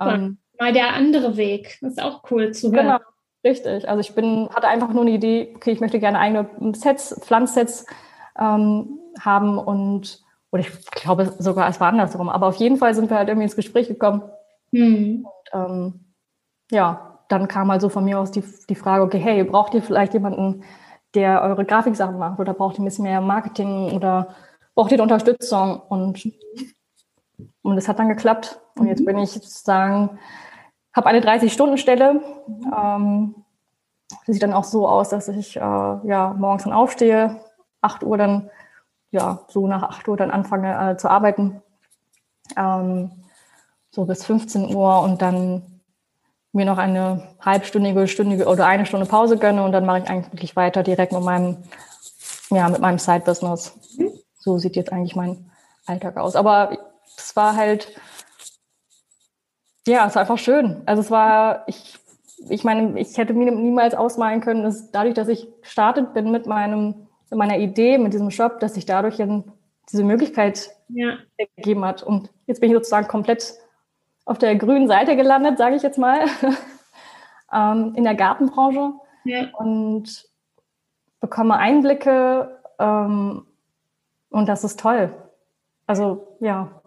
[0.01, 1.79] Ähm, mal der andere Weg.
[1.81, 2.87] Das ist auch cool zu hören.
[2.87, 2.99] Genau,
[3.45, 3.89] richtig.
[3.89, 7.87] Also ich bin, hatte einfach nur eine Idee, okay, ich möchte gerne eigene Sets, Pflanzsets
[8.39, 12.29] ähm, haben und oder ich glaube sogar, es war andersrum.
[12.29, 14.23] Aber auf jeden Fall sind wir halt irgendwie ins Gespräch gekommen.
[14.71, 15.27] Mhm.
[15.53, 16.01] Und ähm,
[16.71, 20.15] ja, dann kam also von mir aus die, die Frage, okay, hey, braucht ihr vielleicht
[20.15, 20.65] jemanden,
[21.15, 24.35] der eure Grafiksachen macht oder braucht ihr ein bisschen mehr Marketing oder
[24.75, 25.81] braucht ihr Unterstützung?
[25.81, 26.31] Und,
[27.63, 28.61] und das hat dann geklappt.
[28.77, 29.07] Und jetzt mhm.
[29.07, 30.19] bin ich sozusagen
[30.99, 32.21] habe eine 30-Stunden-Stelle.
[32.77, 33.35] Ähm,
[34.27, 37.41] das sieht dann auch so aus, dass ich äh, ja, morgens dann aufstehe,
[37.81, 38.51] 8 Uhr dann,
[39.11, 41.63] ja, so nach 8 Uhr dann anfange äh, zu arbeiten.
[42.57, 43.11] Ähm,
[43.91, 45.81] so bis 15 Uhr und dann
[46.53, 50.57] mir noch eine halbstündige, stündige oder eine Stunde Pause gönne und dann mache ich eigentlich
[50.57, 51.59] weiter direkt mit meinem,
[52.51, 53.79] ja, mit meinem Side-Business.
[54.39, 55.51] So sieht jetzt eigentlich mein
[55.87, 56.37] Alltag aus.
[56.37, 56.77] Aber
[57.17, 57.95] es war halt,
[59.87, 60.83] ja, es war einfach schön.
[60.87, 61.99] Also es war, ich,
[62.49, 66.47] ich meine, ich hätte mir niemals ausmalen können, dass dadurch, dass ich gestartet bin mit
[66.47, 69.17] meinem, mit meiner Idee, mit diesem Shop, dass sich dadurch
[69.91, 71.19] diese Möglichkeit ja.
[71.37, 72.03] ergeben hat.
[72.03, 73.55] Und jetzt bin ich sozusagen komplett
[74.25, 76.21] auf der grünen Seite gelandet, sage ich jetzt mal,
[77.53, 78.93] ähm, in der Gartenbranche
[79.25, 79.49] ja.
[79.57, 80.29] und
[81.21, 83.47] bekomme Einblicke ähm,
[84.31, 85.15] und das ist toll.
[85.87, 86.78] Also ja,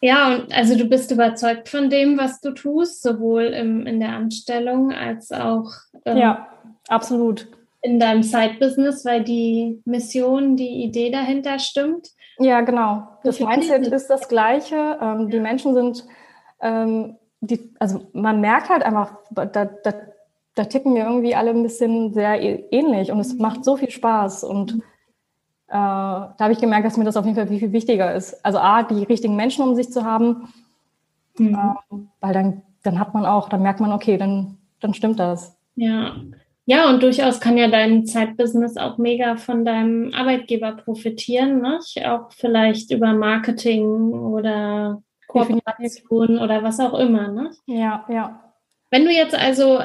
[0.00, 4.10] ja, und also du bist überzeugt von dem, was du tust, sowohl im, in der
[4.10, 5.70] Anstellung als auch
[6.04, 6.48] ähm, ja,
[6.88, 7.48] absolut.
[7.80, 12.08] in deinem Side-Business, weil die Mission, die Idee dahinter stimmt.
[12.38, 13.08] Ja, genau.
[13.24, 14.98] Das Mindset ist das gleiche.
[15.00, 16.04] Ähm, die Menschen sind,
[16.60, 19.94] ähm, die, also man merkt halt einfach, da, da,
[20.54, 22.38] da ticken wir irgendwie alle ein bisschen sehr
[22.70, 24.95] ähnlich und es macht so viel Spaß und äh,
[25.68, 28.44] da habe ich gemerkt, dass mir das auf jeden Fall viel, viel wichtiger ist.
[28.44, 30.52] Also A, die richtigen Menschen um sich zu haben,
[31.38, 31.54] mhm.
[31.54, 35.56] äh, weil dann, dann hat man auch, dann merkt man, okay, dann, dann stimmt das.
[35.74, 36.16] Ja.
[36.68, 41.78] Ja, und durchaus kann ja dein Zeitbusiness auch mega von deinem Arbeitgeber profitieren, ne?
[42.04, 47.28] auch vielleicht über Marketing oder Kooperation oder was auch immer.
[47.28, 47.52] Ne?
[47.66, 48.40] Ja, ja.
[48.90, 49.78] Wenn du jetzt also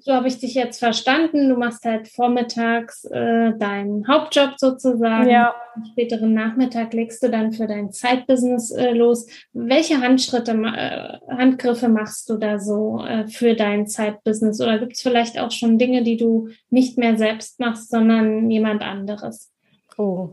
[0.00, 1.48] so habe ich dich jetzt verstanden.
[1.48, 5.28] Du machst halt vormittags äh, deinen Hauptjob sozusagen.
[5.28, 5.54] Ja.
[5.74, 9.26] Am späteren Nachmittag legst du dann für dein Zeitbusiness äh, los.
[9.52, 14.60] Welche Handschritte, äh, Handgriffe machst du da so äh, für dein Zeitbusiness?
[14.60, 18.82] Oder gibt es vielleicht auch schon Dinge, die du nicht mehr selbst machst, sondern jemand
[18.82, 19.50] anderes?
[19.96, 20.30] Oh,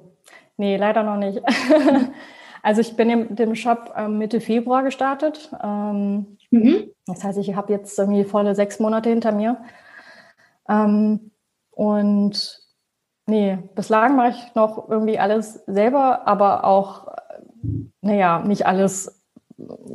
[0.58, 1.42] nee, leider noch nicht.
[2.64, 5.50] also ich bin in dem Shop ähm, Mitte Februar gestartet.
[5.64, 6.92] Ähm, Mhm.
[7.06, 9.58] Das heißt, ich habe jetzt irgendwie volle sechs Monate hinter mir.
[10.70, 11.32] Ähm,
[11.72, 12.62] und
[13.28, 17.08] nee, bislang mache ich noch irgendwie alles selber, aber auch,
[18.02, 19.24] naja, nicht alles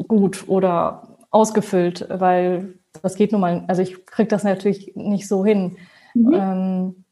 [0.09, 5.45] gut oder ausgefüllt, weil das geht nun mal, also ich kriege das natürlich nicht so
[5.45, 5.77] hin.
[6.15, 6.33] Mhm.
[6.35, 7.05] Ähm,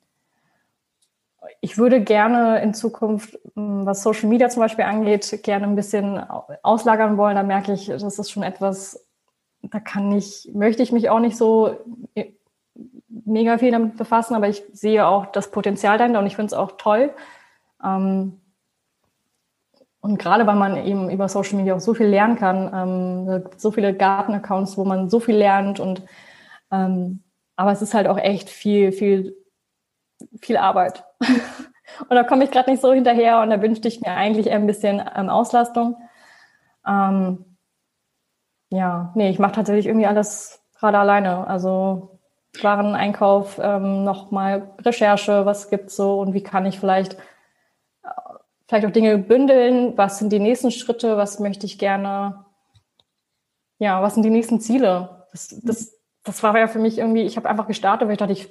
[1.63, 6.19] ich würde gerne in Zukunft, was Social Media zum Beispiel angeht, gerne ein bisschen
[6.63, 7.37] auslagern wollen.
[7.37, 9.07] Da merke ich, das ist schon etwas,
[9.63, 11.77] da kann ich, möchte ich mich auch nicht so
[12.15, 12.33] äh,
[13.09, 16.55] mega viel damit befassen, aber ich sehe auch das Potenzial dahinter und ich finde es
[16.55, 17.13] auch toll.
[17.85, 18.41] Ähm,
[20.01, 23.71] und gerade weil man eben über Social Media auch so viel lernen kann, ähm, so
[23.71, 26.03] viele Garten-Accounts, wo man so viel lernt und
[26.71, 27.23] ähm,
[27.57, 29.37] aber es ist halt auch echt viel, viel,
[30.41, 31.05] viel Arbeit.
[31.21, 34.57] und da komme ich gerade nicht so hinterher und da wünschte ich mir eigentlich eher
[34.57, 35.97] ein bisschen ähm, Auslastung.
[36.87, 37.45] Ähm,
[38.71, 41.47] ja, nee, ich mache tatsächlich irgendwie alles gerade alleine.
[41.47, 42.19] Also
[42.61, 48.09] Wareneinkauf, ähm, nochmal Recherche, was gibt's so und wie kann ich vielleicht äh,
[48.67, 52.45] vielleicht auch Dinge bündeln, was sind die nächsten Schritte, was möchte ich gerne,
[53.79, 55.27] ja, was sind die nächsten Ziele?
[55.33, 58.33] Das, das, das war ja für mich irgendwie, ich habe einfach gestartet, weil ich dachte,
[58.33, 58.51] ich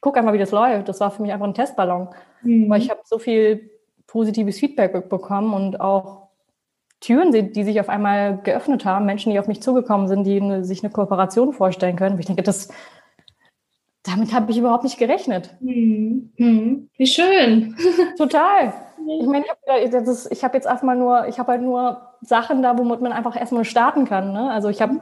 [0.00, 0.88] gucke einmal, wie das läuft.
[0.88, 2.08] Das war für mich einfach ein Testballon,
[2.42, 2.68] mhm.
[2.68, 3.70] weil ich habe so viel
[4.06, 6.25] positives Feedback bekommen und auch
[7.00, 10.64] Türen, die sich auf einmal geöffnet haben, Menschen, die auf mich zugekommen sind, die eine,
[10.64, 12.18] sich eine Kooperation vorstellen können.
[12.18, 12.68] Ich denke, das,
[14.02, 15.54] damit habe ich überhaupt nicht gerechnet.
[15.60, 16.32] Hm.
[16.36, 16.88] Hm.
[16.96, 17.76] Wie schön.
[18.18, 18.72] Total.
[19.20, 23.00] Ich meine, ich habe hab jetzt erstmal nur, ich habe halt nur Sachen da, womit
[23.00, 24.32] man einfach erstmal starten kann.
[24.32, 24.50] Ne?
[24.50, 25.00] Also ich habe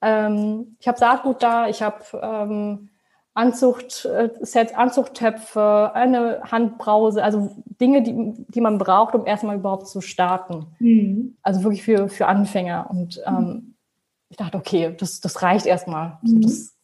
[0.00, 2.90] ähm, ich habe Saatgut da, ich habe ähm,
[3.38, 10.00] Anzuchtsets, äh, Anzuchttöpfe, eine Handbrause, also Dinge, die, die man braucht, um erstmal überhaupt zu
[10.00, 10.66] starten.
[10.80, 11.36] Mhm.
[11.42, 12.88] Also wirklich für, für Anfänger.
[12.90, 13.76] Und ähm,
[14.28, 16.18] ich dachte, okay, das, das reicht erstmal.
[16.22, 16.40] Mhm.
[16.40, 16.76] das,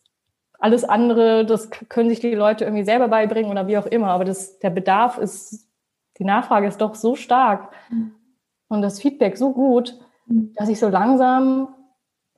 [0.60, 4.10] alles andere, das können sich die Leute irgendwie selber beibringen oder wie auch immer.
[4.10, 5.68] Aber das, der Bedarf ist,
[6.18, 8.12] die Nachfrage ist doch so stark mhm.
[8.68, 10.52] und das Feedback so gut, mhm.
[10.54, 11.74] dass ich so langsam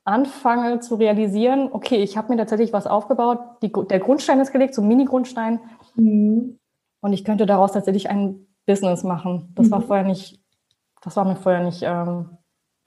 [0.07, 4.75] anfange zu realisieren, okay, ich habe mir tatsächlich was aufgebaut, die, der Grundstein ist gelegt,
[4.75, 5.61] so ein Mini-Grundstein.
[5.97, 6.59] Mhm.
[7.01, 9.53] Und ich könnte daraus tatsächlich ein Business machen.
[9.57, 9.71] Das mhm.
[9.73, 10.41] war vorher nicht,
[11.03, 12.39] das war mir vorher nicht ähm,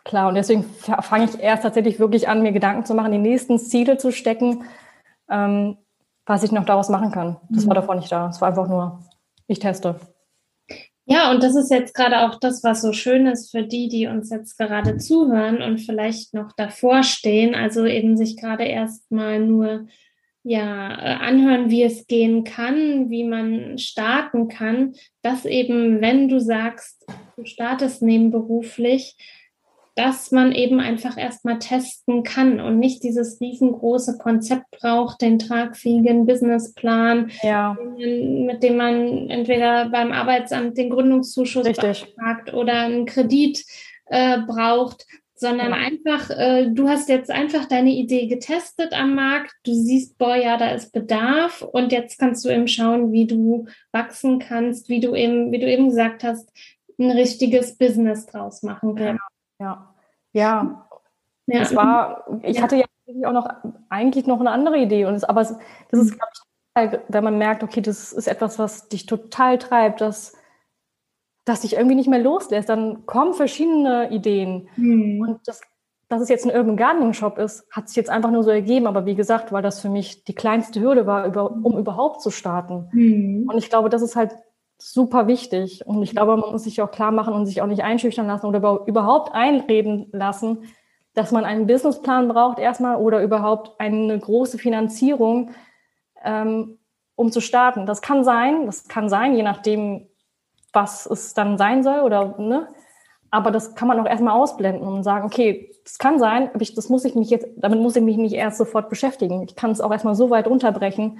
[0.05, 0.29] klar.
[0.29, 3.97] Und deswegen fange ich erst tatsächlich wirklich an, mir Gedanken zu machen, die nächsten Ziele
[3.97, 4.63] zu stecken,
[5.29, 5.77] ähm,
[6.25, 7.37] was ich noch daraus machen kann.
[7.49, 7.69] Das mhm.
[7.69, 8.29] war davor nicht da.
[8.29, 8.99] Es war einfach nur,
[9.47, 9.99] ich teste.
[11.11, 14.05] Ja, und das ist jetzt gerade auch das, was so schön ist für die, die
[14.05, 19.87] uns jetzt gerade zuhören und vielleicht noch davor stehen, also eben sich gerade erstmal nur
[20.43, 24.93] ja äh, anhören, wie es gehen kann, wie man starten kann,
[25.23, 27.03] dass eben, wenn du sagst,
[27.35, 29.15] du startest nebenberuflich,
[29.99, 36.25] dass man eben einfach erstmal testen kann und nicht dieses riesengroße Konzept braucht, den tragfähigen
[36.25, 37.75] Businessplan, ja.
[37.97, 43.65] mit dem man entweder beim Arbeitsamt den Gründungszuschuss beantragt oder einen Kredit
[44.05, 45.75] äh, braucht, sondern ja.
[45.75, 50.55] einfach, äh, du hast jetzt einfach deine Idee getestet am Markt, du siehst, boah, ja,
[50.55, 55.13] da ist Bedarf und jetzt kannst du eben schauen, wie du wachsen kannst, wie du
[55.13, 56.49] eben, wie du eben gesagt hast,
[56.97, 59.23] ein richtiges Business draus machen kannst.
[59.59, 59.88] Ja, ja.
[60.33, 60.85] Ja.
[61.47, 62.63] Es war, ich ja.
[62.63, 62.85] hatte ja
[63.25, 63.49] auch noch
[63.89, 65.05] eigentlich noch eine andere Idee.
[65.05, 65.55] Und es, aber es,
[65.89, 70.01] das ist, glaube ich, wenn man merkt, okay, das ist etwas, was dich total treibt,
[70.01, 70.33] dass,
[71.45, 74.69] dass dich irgendwie nicht mehr loslässt, dann kommen verschiedene Ideen.
[74.75, 75.21] Mhm.
[75.21, 75.61] Und das,
[76.07, 78.87] dass es jetzt ein Urban Gardening Shop ist, hat sich jetzt einfach nur so ergeben.
[78.87, 82.31] Aber wie gesagt, weil das für mich die kleinste Hürde war, über, um überhaupt zu
[82.31, 82.89] starten.
[82.91, 83.49] Mhm.
[83.49, 84.35] Und ich glaube, das ist halt
[84.79, 85.85] super wichtig.
[85.85, 88.45] Und ich glaube, man muss sich auch klar machen und sich auch nicht einschüchtern lassen
[88.45, 90.63] oder überhaupt einreden lassen,
[91.13, 95.51] dass man einen Businessplan braucht erstmal oder überhaupt eine große Finanzierung,
[96.23, 96.77] ähm,
[97.15, 97.85] um zu starten.
[97.85, 100.07] Das kann sein, das kann sein, je nachdem,
[100.71, 102.67] was es dann sein soll oder, ne?
[103.31, 106.73] Aber das kann man auch erstmal ausblenden und sagen, okay, das kann sein, aber ich,
[106.73, 109.43] das muss ich mich jetzt, damit muss ich mich nicht erst sofort beschäftigen.
[109.43, 111.19] Ich kann es auch erstmal so weit runterbrechen,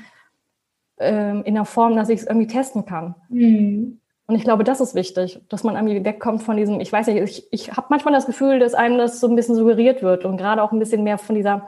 [1.00, 3.16] ähm, in der Form, dass ich es irgendwie testen kann.
[3.30, 4.00] Mhm.
[4.28, 7.18] Und ich glaube, das ist wichtig, dass man irgendwie wegkommt von diesem, ich weiß nicht,
[7.18, 10.38] ich, ich habe manchmal das Gefühl, dass einem das so ein bisschen suggeriert wird und
[10.38, 11.66] gerade auch ein bisschen mehr von dieser,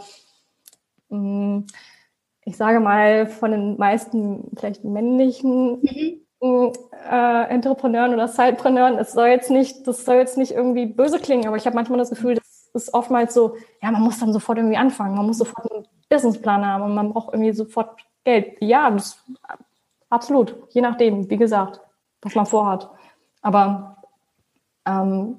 [1.10, 1.66] mh, mm,
[2.46, 6.72] ich sage mal, von den meisten vielleicht männlichen mhm.
[7.10, 11.48] äh, Entrepreneuren oder Sidepreneuren, es soll jetzt nicht, das soll jetzt nicht irgendwie böse klingen,
[11.48, 14.60] aber ich habe manchmal das Gefühl, das ist oftmals so, ja, man muss dann sofort
[14.60, 18.58] irgendwie anfangen, man muss sofort einen Businessplan haben und man braucht irgendwie sofort Geld.
[18.60, 19.24] Ja, das,
[20.10, 21.82] absolut, je nachdem, wie gesagt,
[22.22, 22.90] was man vorhat.
[23.42, 23.98] Aber
[24.86, 25.38] ähm,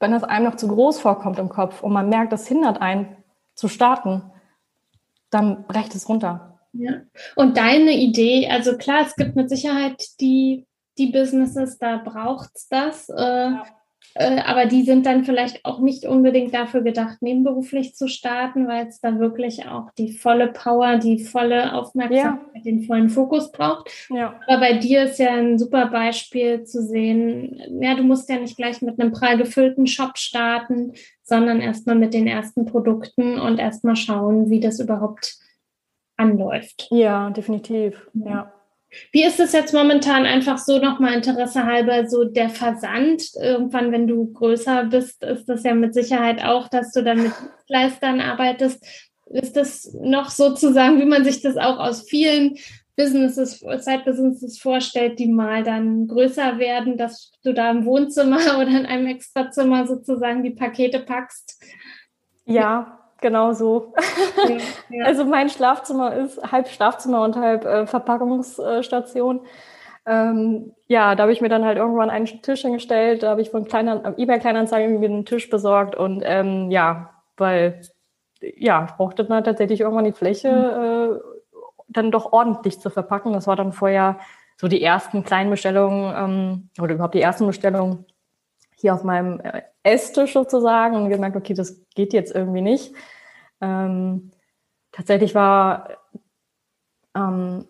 [0.00, 3.16] wenn das einem noch zu groß vorkommt im Kopf und man merkt, das hindert einen
[3.54, 4.22] zu starten,
[5.30, 6.58] dann brecht es runter.
[6.72, 6.92] Ja.
[7.34, 10.66] Und deine Idee, also klar, es gibt mit Sicherheit die,
[10.98, 13.08] die Businesses, da braucht es das.
[13.08, 13.64] Äh, ja.
[14.14, 18.86] Äh, aber die sind dann vielleicht auch nicht unbedingt dafür gedacht, nebenberuflich zu starten, weil
[18.86, 22.62] es da wirklich auch die volle Power, die volle Aufmerksamkeit, ja.
[22.62, 23.90] den vollen Fokus braucht.
[24.10, 24.40] Ja.
[24.46, 28.56] Aber bei dir ist ja ein super Beispiel zu sehen, ja, du musst ja nicht
[28.56, 30.92] gleich mit einem prall gefüllten Shop starten,
[31.22, 35.36] sondern erstmal mit den ersten Produkten und erstmal schauen, wie das überhaupt
[36.16, 36.88] anläuft.
[36.90, 38.10] Ja, definitiv.
[38.14, 38.52] Ja.
[39.12, 43.22] Wie ist es jetzt momentan einfach so nochmal Interesse halber, so der Versand?
[43.40, 47.32] Irgendwann, wenn du größer bist, ist das ja mit Sicherheit auch, dass du dann mit
[47.68, 48.84] Leistern arbeitest.
[49.26, 52.56] Ist das noch sozusagen, wie man sich das auch aus vielen
[52.96, 58.86] Businesses, Side-Businesses vorstellt, die mal dann größer werden, dass du da im Wohnzimmer oder in
[58.86, 61.62] einem Extrazimmer sozusagen die Pakete packst?
[62.44, 63.92] Ja, genau so.
[64.48, 64.56] Ja,
[64.88, 65.04] ja.
[65.04, 69.40] Also mein Schlafzimmer ist halb Schlafzimmer und halb äh, Verpackungsstation.
[70.06, 73.50] Ähm, ja, da habe ich mir dann halt irgendwann einen Tisch hingestellt, da habe ich
[73.50, 77.82] von kleiner, eBay-Kleinanzeigen mir einen Tisch besorgt und ähm, ja, weil
[78.40, 81.16] ja, ich brauchte dann tatsächlich irgendwann die Fläche, mhm.
[81.16, 81.20] äh,
[81.88, 83.32] dann doch ordentlich zu verpacken.
[83.32, 84.18] Das war dann vorher
[84.56, 88.06] so die ersten kleinen Bestellungen ähm, oder überhaupt die ersten Bestellungen
[88.76, 92.92] hier auf meinem äh, Esstisch sozusagen und gemerkt, okay, das geht jetzt irgendwie nicht.
[93.60, 94.30] Ähm,
[94.92, 95.88] tatsächlich war
[97.14, 97.64] ähm,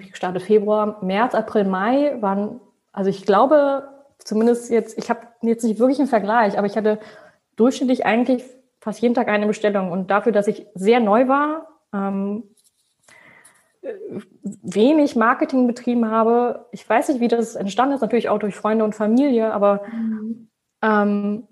[0.00, 2.60] ich gestartet Februar, März, April, Mai waren,
[2.92, 6.98] also ich glaube, zumindest jetzt, ich habe jetzt nicht wirklich einen Vergleich, aber ich hatte
[7.56, 8.44] durchschnittlich eigentlich
[8.80, 12.44] fast jeden Tag eine Bestellung und dafür, dass ich sehr neu war, ähm,
[14.42, 16.66] wenig Marketing betrieben habe.
[16.72, 20.48] Ich weiß nicht, wie das entstanden ist, natürlich auch durch Freunde und Familie, aber mhm.
[20.82, 21.48] ähm,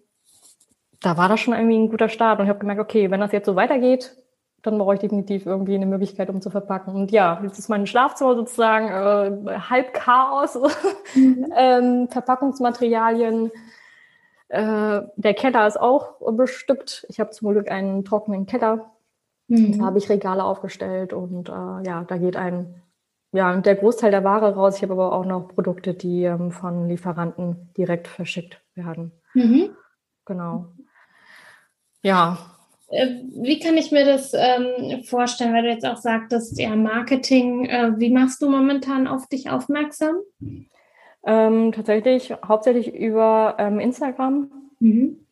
[1.00, 3.32] da war das schon irgendwie ein guter Start und ich habe gemerkt, okay, wenn das
[3.32, 4.16] jetzt so weitergeht,
[4.62, 6.94] dann brauche ich definitiv irgendwie eine Möglichkeit, um zu verpacken.
[6.94, 10.58] Und ja, jetzt ist mein Schlafzimmer sozusagen äh, halb Chaos,
[11.14, 11.52] mhm.
[11.56, 13.52] ähm, Verpackungsmaterialien.
[14.48, 17.06] Äh, der Keller ist auch bestückt.
[17.08, 18.95] Ich habe zum Glück einen trockenen Keller
[19.48, 19.78] Mhm.
[19.78, 22.82] Da habe ich Regale aufgestellt und äh, ja, da geht ein,
[23.32, 24.76] ja, der Großteil der Ware raus.
[24.76, 29.12] Ich habe aber auch noch Produkte, die ähm, von Lieferanten direkt verschickt werden.
[29.34, 29.70] Mhm.
[30.24, 30.66] Genau.
[32.02, 32.38] Ja.
[32.88, 37.66] Äh, wie kann ich mir das ähm, vorstellen, weil du jetzt auch sagtest, ja, Marketing,
[37.66, 40.16] äh, wie machst du momentan auf dich aufmerksam?
[41.24, 44.50] Ähm, tatsächlich hauptsächlich über ähm, Instagram.
[44.78, 45.26] Mhm.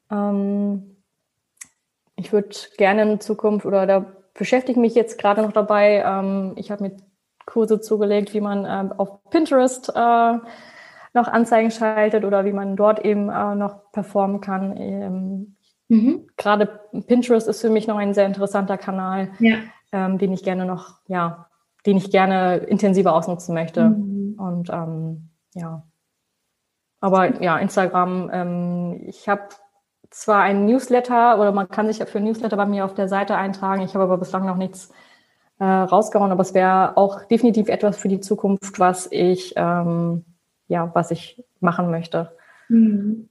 [2.16, 6.02] Ich würde gerne in Zukunft oder da beschäftige mich jetzt gerade noch dabei.
[6.06, 6.96] Ähm, ich habe mir
[7.46, 10.38] Kurse zugelegt, wie man ähm, auf Pinterest äh,
[11.14, 14.76] noch Anzeigen schaltet oder wie man dort eben äh, noch performen kann.
[14.76, 15.56] Ähm,
[15.88, 16.26] mhm.
[16.36, 19.56] Gerade Pinterest ist für mich noch ein sehr interessanter Kanal, ja.
[19.92, 21.46] ähm, den ich gerne noch, ja,
[21.86, 23.90] den ich gerne intensiver ausnutzen möchte.
[23.90, 24.34] Mhm.
[24.38, 25.84] Und ähm, ja.
[27.00, 29.42] Aber ja, Instagram, ähm, ich habe
[30.20, 33.82] zwar ein Newsletter oder man kann sich für Newsletter bei mir auf der Seite eintragen.
[33.82, 34.90] Ich habe aber bislang noch nichts
[35.58, 40.24] äh, rausgehauen, aber es wäre auch definitiv etwas für die Zukunft, was ich ähm,
[40.68, 42.36] ja, was ich machen möchte.
[42.68, 43.28] Mhm.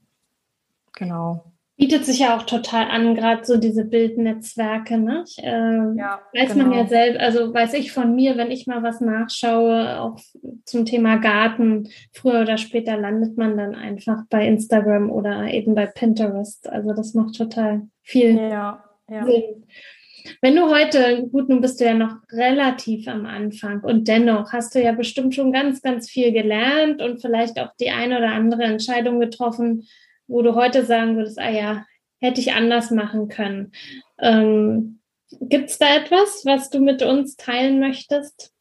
[0.92, 4.96] Genau bietet sich ja auch total an, gerade so diese Bildnetzwerke.
[4.96, 5.24] Ne?
[5.26, 6.66] Ich, äh, ja, weiß genau.
[6.66, 10.18] man ja selbst, also weiß ich von mir, wenn ich mal was nachschaue, auch
[10.64, 15.86] zum Thema Garten, früher oder später landet man dann einfach bei Instagram oder eben bei
[15.86, 16.68] Pinterest.
[16.68, 19.24] Also das macht total viel ja, ja.
[19.24, 19.66] Sinn.
[20.40, 24.74] Wenn du heute, gut, nun bist du ja noch relativ am Anfang und dennoch hast
[24.74, 28.62] du ja bestimmt schon ganz, ganz viel gelernt und vielleicht auch die eine oder andere
[28.62, 29.86] Entscheidung getroffen,
[30.26, 31.84] wo du heute sagen würdest, ah ja,
[32.20, 33.72] hätte ich anders machen können.
[34.18, 35.00] Ähm,
[35.40, 38.52] Gibt es da etwas, was du mit uns teilen möchtest?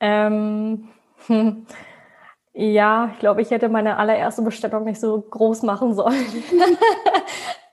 [0.00, 0.88] Ähm,
[1.26, 1.66] hm,
[2.52, 6.26] ja, ich glaube, ich hätte meine allererste Bestellung nicht so groß machen sollen.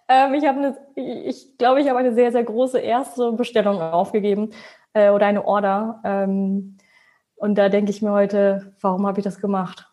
[0.08, 4.52] Ähm, ich eine, ich glaube, ich habe eine sehr, sehr große erste Bestellung aufgegeben
[4.94, 6.02] äh, oder eine Order.
[6.04, 6.78] Ähm,
[7.36, 9.90] und da denke ich mir heute, warum habe ich das gemacht?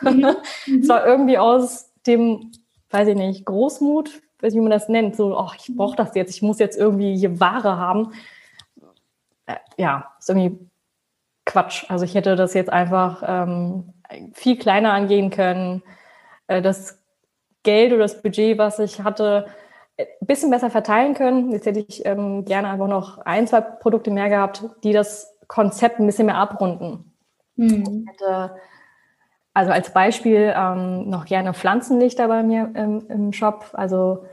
[0.00, 0.36] Mhm.
[0.80, 2.52] es war irgendwie aus dem,
[2.94, 6.14] weiß ich nicht, Großmut, weiß nicht, wie man das nennt, so, ach, ich brauche das
[6.14, 8.12] jetzt, ich muss jetzt irgendwie hier Ware haben.
[9.46, 10.70] Äh, ja, ist irgendwie
[11.44, 11.84] Quatsch.
[11.90, 13.92] Also ich hätte das jetzt einfach ähm,
[14.32, 15.82] viel kleiner angehen können.
[16.46, 17.02] Äh, das
[17.64, 19.46] Geld oder das Budget, was ich hatte,
[19.98, 21.50] ein äh, bisschen besser verteilen können.
[21.50, 25.98] Jetzt hätte ich ähm, gerne einfach noch ein, zwei Produkte mehr gehabt, die das Konzept
[25.98, 27.12] ein bisschen mehr abrunden.
[27.56, 28.06] Mhm.
[28.08, 28.54] Hätte,
[29.54, 34.24] also als Beispiel ähm, noch gerne Pflanzenlichter bei mir im, im Shop, also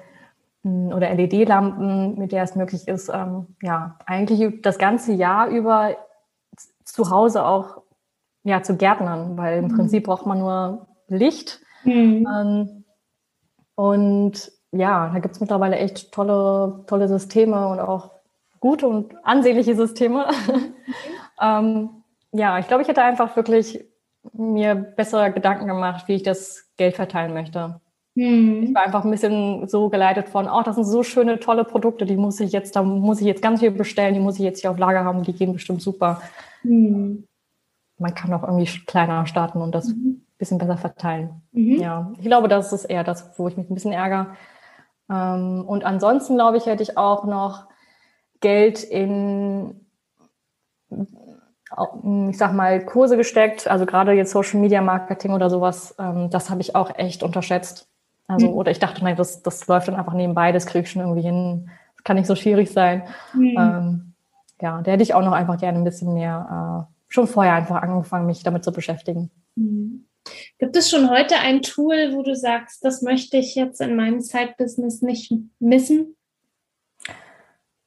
[0.63, 5.95] hm, oder LED-Lampen, mit der es möglich ist, ähm, ja, eigentlich das ganze Jahr über
[6.83, 7.83] zu Hause auch
[8.43, 9.75] ja, zu Gärtnern, weil im mhm.
[9.75, 11.61] Prinzip braucht man nur Licht.
[11.83, 12.27] Mhm.
[12.27, 12.83] Ähm,
[13.75, 18.11] und ja, da gibt es mittlerweile echt tolle, tolle Systeme und auch
[18.59, 20.25] gute und ansehnliche Systeme.
[21.41, 21.89] ähm,
[22.31, 23.85] ja, ich glaube, ich hätte einfach wirklich
[24.33, 27.79] mir bessere Gedanken gemacht, wie ich das Geld verteilen möchte.
[28.15, 28.63] Mhm.
[28.63, 32.05] Ich war einfach ein bisschen so geleitet von, oh, das sind so schöne, tolle Produkte,
[32.05, 34.61] die muss ich jetzt, da muss ich jetzt ganz viel bestellen, die muss ich jetzt
[34.61, 36.21] hier auf Lager haben, die gehen bestimmt super.
[36.63, 37.27] Mhm.
[37.97, 39.93] Man kann auch irgendwie kleiner starten und das mhm.
[39.93, 41.41] ein bisschen besser verteilen.
[41.51, 41.79] Mhm.
[41.79, 44.35] Ja, ich glaube, das ist eher das, wo ich mich ein bisschen ärgere.
[45.09, 47.67] Ähm, und ansonsten, glaube ich, hätte ich auch noch
[48.41, 49.85] Geld in,
[52.29, 56.49] ich sag mal, Kurse gesteckt, also gerade jetzt Social Media Marketing oder sowas, ähm, das
[56.49, 57.87] habe ich auch echt unterschätzt.
[58.27, 58.53] Also, mhm.
[58.53, 61.21] oder ich dachte, nein, das, das läuft dann einfach nebenbei, das kriege ich schon irgendwie
[61.21, 61.69] hin.
[61.95, 63.03] Das kann nicht so schwierig sein.
[63.33, 63.55] Mhm.
[63.57, 64.13] Ähm,
[64.61, 67.81] ja, da hätte ich auch noch einfach gerne ein bisschen mehr, äh, schon vorher einfach
[67.81, 69.31] angefangen, mich damit zu beschäftigen.
[69.55, 70.05] Mhm.
[70.59, 74.21] Gibt es schon heute ein Tool, wo du sagst, das möchte ich jetzt in meinem
[74.21, 76.15] Side-Business nicht missen?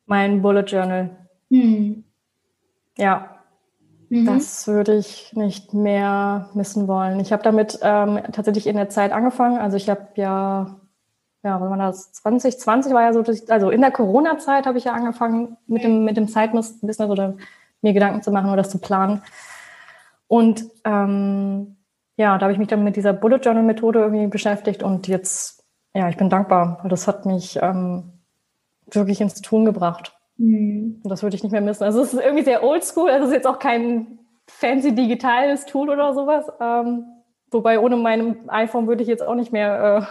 [0.07, 1.11] Mein Bullet Journal.
[1.49, 2.05] Mhm.
[2.99, 3.34] Ja,
[4.14, 4.26] mhm.
[4.26, 7.20] das würde ich nicht mehr missen wollen.
[7.20, 9.58] Ich habe damit ähm, tatsächlich in der Zeit angefangen.
[9.58, 10.76] Also ich habe ja,
[11.42, 12.12] ja, wann war das?
[12.12, 16.16] 2020 war ja so, also in der Corona-Zeit habe ich ja angefangen mit dem, mit
[16.16, 17.34] dem Side-Business oder
[17.82, 19.22] mir Gedanken zu machen oder das zu planen.
[20.26, 21.76] Und ähm,
[22.16, 25.64] ja, da habe ich mich dann mit dieser Bullet Journal Methode irgendwie beschäftigt und jetzt,
[25.94, 28.12] ja, ich bin dankbar, weil das hat mich ähm,
[28.90, 30.12] wirklich ins Tun gebracht.
[30.37, 31.01] Mhm.
[31.05, 31.85] Das würde ich nicht mehr missen.
[31.85, 33.11] Also es ist irgendwie sehr oldschool.
[33.11, 36.47] Es ist jetzt auch kein fancy digitales Tool oder sowas.
[36.61, 37.05] Ähm,
[37.51, 40.09] wobei ohne meinem iPhone würde ich jetzt auch nicht mehr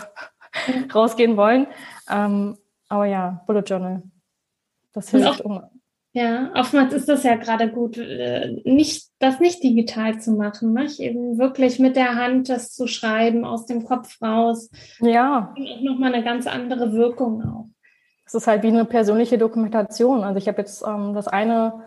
[0.66, 1.68] äh, rausgehen wollen.
[2.10, 2.58] Ähm,
[2.90, 4.04] aber ja, Bullet Journal.
[4.94, 5.62] Das hilft, um
[6.16, 11.00] ja, oftmals ist das ja gerade gut, äh, nicht, das nicht digital zu machen, nicht?
[11.00, 14.70] eben wirklich mit der Hand das zu schreiben, aus dem Kopf raus.
[15.00, 15.52] Ja.
[15.58, 17.68] Und auch nochmal eine ganz andere Wirkung auch.
[18.34, 20.24] Es ist halt wie eine persönliche Dokumentation.
[20.24, 21.84] Also ich habe jetzt ähm, das eine,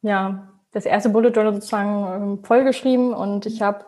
[0.00, 3.86] ja, das erste Bullet Journal sozusagen ähm, vollgeschrieben und ich habe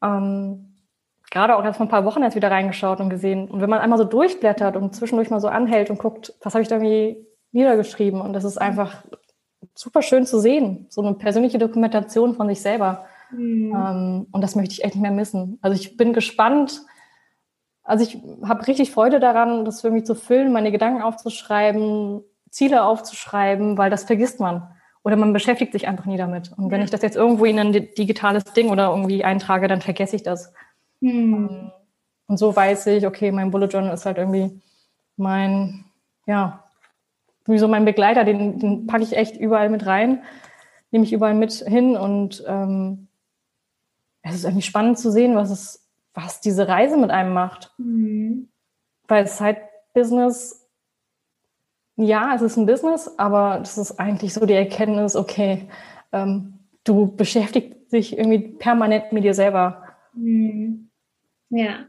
[0.00, 0.76] ähm,
[1.28, 3.50] gerade auch erst vor ein paar Wochen erst wieder reingeschaut und gesehen.
[3.50, 6.62] Und wenn man einmal so durchblättert und zwischendurch mal so anhält und guckt, was habe
[6.62, 8.20] ich da irgendwie niedergeschrieben.
[8.20, 9.02] Und das ist einfach
[9.74, 10.86] super schön zu sehen.
[10.88, 13.06] So eine persönliche Dokumentation von sich selber.
[13.32, 13.74] Mhm.
[13.74, 15.58] Ähm, und das möchte ich echt nicht mehr missen.
[15.62, 16.82] Also ich bin gespannt.
[17.88, 23.78] Also ich habe richtig Freude daran, das irgendwie zu füllen, meine Gedanken aufzuschreiben, Ziele aufzuschreiben,
[23.78, 24.68] weil das vergisst man.
[25.04, 26.52] Oder man beschäftigt sich einfach nie damit.
[26.58, 30.16] Und wenn ich das jetzt irgendwo in ein digitales Ding oder irgendwie eintrage, dann vergesse
[30.16, 30.52] ich das.
[31.00, 31.72] Mhm.
[32.26, 34.60] Und so weiß ich, okay, mein Bullet Journal ist halt irgendwie
[35.16, 35.86] mein,
[36.26, 36.64] ja,
[37.46, 40.22] wie so mein Begleiter, den, den packe ich echt überall mit rein,
[40.90, 43.08] nehme ich überall mit hin und ähm,
[44.20, 45.87] es ist irgendwie spannend zu sehen, was es,
[46.22, 47.72] was diese Reise mit einem macht.
[47.78, 48.48] Mhm.
[49.06, 50.66] Weil Side-Business,
[51.96, 55.68] ja, es ist ein Business, aber das ist eigentlich so die Erkenntnis, okay,
[56.12, 59.84] ähm, du beschäftigst dich irgendwie permanent mit dir selber.
[60.12, 60.90] Mhm.
[61.50, 61.86] Ja,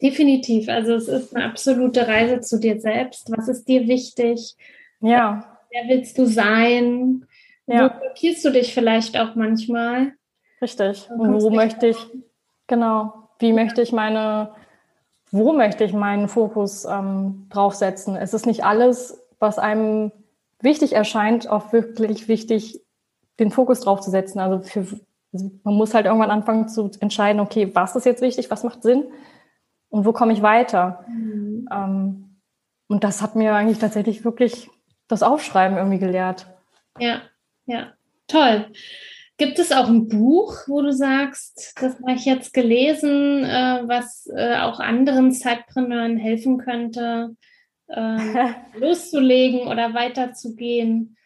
[0.00, 0.68] definitiv.
[0.68, 3.30] Also es ist eine absolute Reise zu dir selbst.
[3.36, 4.56] Was ist dir wichtig?
[5.00, 5.58] Ja.
[5.70, 7.26] Wer willst du sein?
[7.66, 7.84] Ja.
[7.84, 10.12] Wo blockierst du dich vielleicht auch manchmal?
[10.60, 11.08] Richtig.
[11.10, 11.96] Und wo möchte ich,
[12.66, 14.52] genau, wie möchte ich meine,
[15.30, 18.16] wo möchte ich meinen Fokus ähm, draufsetzen?
[18.16, 20.12] Es ist nicht alles, was einem
[20.60, 22.80] wichtig erscheint, auch wirklich wichtig,
[23.38, 24.40] den Fokus draufzusetzen.
[24.40, 24.86] Also für,
[25.32, 29.04] man muss halt irgendwann anfangen zu entscheiden, okay, was ist jetzt wichtig, was macht Sinn
[29.90, 31.04] und wo komme ich weiter?
[31.06, 31.68] Mhm.
[31.70, 32.40] Ähm,
[32.88, 34.70] und das hat mir eigentlich tatsächlich wirklich
[35.06, 36.46] das Aufschreiben irgendwie gelehrt.
[36.98, 37.20] Ja,
[37.66, 37.92] ja,
[38.26, 38.66] toll.
[39.36, 44.28] Gibt es auch ein Buch, wo du sagst, das habe ich jetzt gelesen, äh, was
[44.34, 47.34] äh, auch anderen Zeitpreneuren helfen könnte,
[47.88, 48.18] äh,
[48.78, 51.16] loszulegen oder weiterzugehen?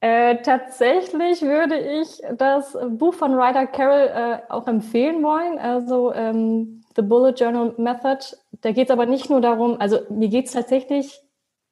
[0.00, 6.82] Äh, tatsächlich würde ich das Buch von Ryder Carroll äh, auch empfehlen wollen, also ähm,
[6.96, 8.36] The Bullet Journal Method.
[8.60, 11.20] Da geht es aber nicht nur darum, also mir geht es tatsächlich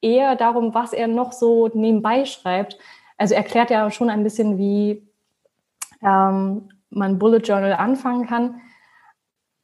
[0.01, 2.77] eher darum, was er noch so nebenbei schreibt.
[3.17, 5.07] Also erklärt ja schon ein bisschen, wie
[6.03, 8.61] ähm, man Bullet Journal anfangen kann.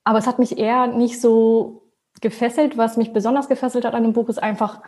[0.03, 2.77] Aber es hat mich eher nicht so gefesselt.
[2.77, 4.81] Was mich besonders gefesselt hat an dem Buch ist einfach,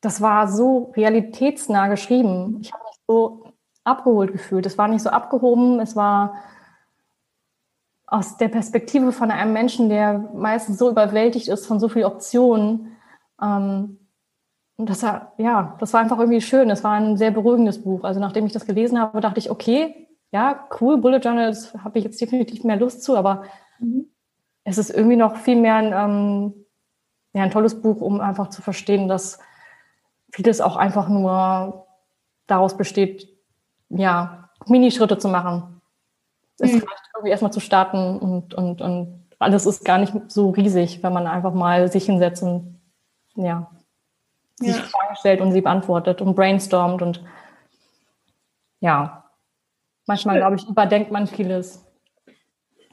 [0.00, 2.58] das war so realitätsnah geschrieben.
[2.60, 3.52] Ich habe mich so
[3.84, 4.66] abgeholt gefühlt.
[4.66, 5.80] Es war nicht so abgehoben.
[5.80, 6.34] Es war
[8.06, 12.96] aus der Perspektive von einem Menschen, der meistens so überwältigt ist von so vielen Optionen.
[13.40, 13.98] Ähm,
[14.76, 16.70] und das ja, das war einfach irgendwie schön.
[16.70, 18.02] Es war ein sehr beruhigendes Buch.
[18.02, 22.04] Also nachdem ich das gelesen habe, dachte ich, okay, ja, cool, Bullet Journals habe ich
[22.04, 23.44] jetzt definitiv mehr Lust zu, aber
[23.78, 24.06] mhm.
[24.64, 26.54] es ist irgendwie noch viel mehr ein, ähm,
[27.32, 29.38] ja, ein tolles Buch, um einfach zu verstehen, dass
[30.32, 31.86] vieles auch einfach nur
[32.46, 33.28] daraus besteht,
[33.88, 35.80] ja, Minischritte zu machen.
[36.58, 36.78] Es mhm.
[36.78, 41.12] reicht irgendwie erstmal zu starten und, und, und alles ist gar nicht so riesig, wenn
[41.12, 42.78] man einfach mal sich hinsetzt und
[43.34, 43.70] ja,
[44.56, 44.82] sich ja.
[44.82, 47.24] Fragen stellt und sie beantwortet und brainstormt und
[48.80, 49.19] ja,
[50.10, 51.86] Manchmal, glaube ich, überdenkt man vieles.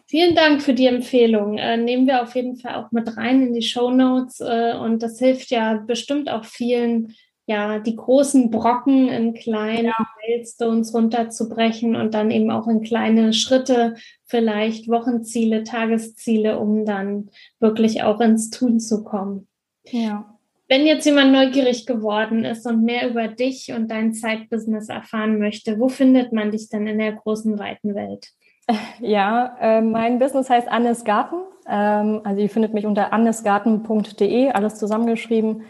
[0.05, 1.57] Vielen Dank für die Empfehlung.
[1.57, 4.39] Äh, nehmen wir auf jeden Fall auch mit rein in die Show Notes.
[4.39, 7.15] Äh, und das hilft ja bestimmt auch vielen,
[7.47, 10.07] ja, die großen Brocken in kleine ja.
[10.28, 13.95] Milestones runterzubrechen und dann eben auch in kleine Schritte,
[14.28, 19.47] vielleicht Wochenziele, Tagesziele, um dann wirklich auch ins Tun zu kommen.
[19.86, 20.36] Ja.
[20.70, 25.80] Wenn jetzt jemand neugierig geworden ist und mehr über dich und dein Zeitbusiness erfahren möchte,
[25.80, 28.30] wo findet man dich denn in der großen, weiten Welt?
[28.99, 31.38] Ja, äh, mein Business heißt Annes Garten.
[31.70, 35.63] Ähm, also ihr findet mich unter annesgarten.de, alles zusammengeschrieben.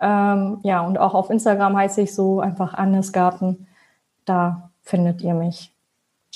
[0.00, 3.66] Ähm, ja, und auch auf Instagram heiße ich so einfach Annes Garten.
[4.24, 5.72] Da findet ihr mich.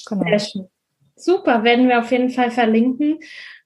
[0.09, 0.25] Genau.
[0.25, 0.69] Sehr schön.
[1.17, 3.19] Super, werden wir auf jeden Fall verlinken,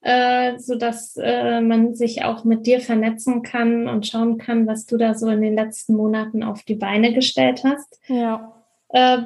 [0.02, 4.96] äh, sodass äh, man sich auch mit dir vernetzen kann und schauen kann, was du
[4.96, 8.00] da so in den letzten Monaten auf die Beine gestellt hast.
[8.08, 8.52] Ja.
[8.88, 9.22] Äh,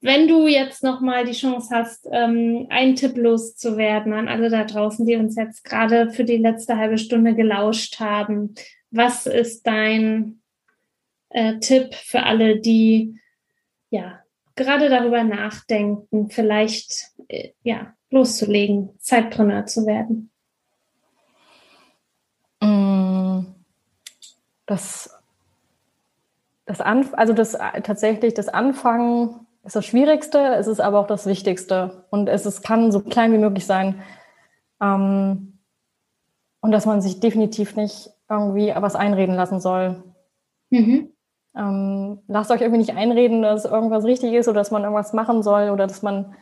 [0.00, 5.04] wenn du jetzt nochmal die Chance hast, ähm, einen Tipp loszuwerden an alle da draußen,
[5.04, 8.54] die uns jetzt gerade für die letzte halbe Stunde gelauscht haben,
[8.90, 10.42] was ist dein
[11.30, 13.20] äh, Tipp für alle, die
[13.90, 14.20] ja
[14.54, 20.30] gerade darüber nachdenken, vielleicht äh, ja, loszulegen, Zeitpreneur zu werden?
[22.60, 23.46] Mm,
[24.66, 25.18] das,
[26.64, 27.52] das Anf also das
[27.82, 32.62] tatsächlich das Anfangen ist das Schwierigste, es ist aber auch das Wichtigste und es ist,
[32.62, 34.00] kann so klein wie möglich sein.
[34.80, 35.58] Ähm,
[36.60, 40.02] und dass man sich definitiv nicht irgendwie was einreden lassen soll.
[40.70, 41.10] Mhm.
[41.56, 45.42] Ähm, lasst euch irgendwie nicht einreden, dass irgendwas richtig ist oder dass man irgendwas machen
[45.42, 46.34] soll oder dass man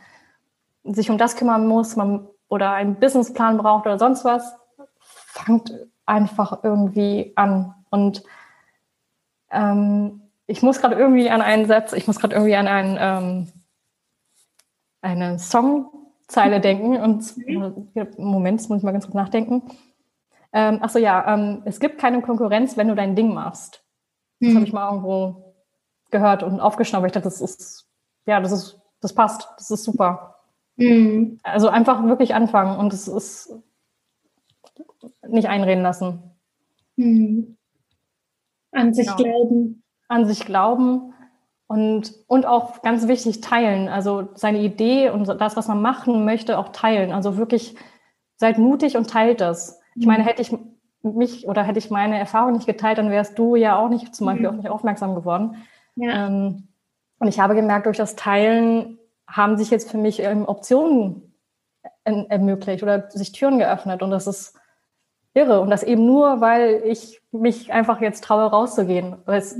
[0.85, 4.55] sich um das kümmern muss man, oder einen Businessplan braucht oder sonst was.
[4.99, 5.73] Fangt
[6.05, 7.73] einfach irgendwie an.
[7.89, 8.23] Und
[9.51, 13.51] ähm, ich muss gerade irgendwie an einen Satz, ich muss gerade irgendwie an einen, ähm,
[15.01, 16.97] eine Songzeile denken.
[16.97, 17.35] Und
[18.17, 19.63] Moment, jetzt muss ich mal ganz kurz nachdenken.
[20.53, 23.83] Ähm, ach so, ja, ähm, es gibt keine Konkurrenz, wenn du dein Ding machst.
[24.39, 24.55] Das hm.
[24.55, 25.55] habe ich mal irgendwo
[26.11, 27.05] gehört und aufgeschnappt.
[27.05, 27.89] Ich dachte, das ist,
[28.25, 30.34] ja, das ist, das passt, das ist super.
[30.77, 31.39] Hm.
[31.43, 33.53] Also einfach wirklich anfangen und es ist
[35.27, 36.23] nicht einreden lassen.
[36.97, 37.57] Hm.
[38.71, 39.17] An sich genau.
[39.17, 39.83] glauben.
[40.07, 41.13] An sich glauben
[41.67, 43.87] und, und auch ganz wichtig teilen.
[43.87, 47.11] Also seine Idee und das, was man machen möchte, auch teilen.
[47.11, 47.75] Also wirklich
[48.35, 49.79] seid mutig und teilt das.
[49.95, 50.11] Ich hm.
[50.11, 50.51] meine, hätte ich
[51.13, 54.25] mich oder hätte ich meine Erfahrung nicht geteilt, dann wärst du ja auch nicht zum
[54.25, 54.49] Beispiel mhm.
[54.49, 55.63] auf mich aufmerksam geworden.
[55.95, 56.27] Ja.
[56.27, 56.67] Ähm,
[57.19, 58.97] und ich habe gemerkt, durch das Teilen
[59.27, 61.33] haben sich jetzt für mich ähm, Optionen
[62.03, 64.01] ermöglicht oder sich Türen geöffnet.
[64.01, 64.57] Und das ist
[65.33, 65.59] irre.
[65.61, 69.17] Und das eben nur, weil ich mich einfach jetzt traue, rauszugehen.
[69.25, 69.55] Das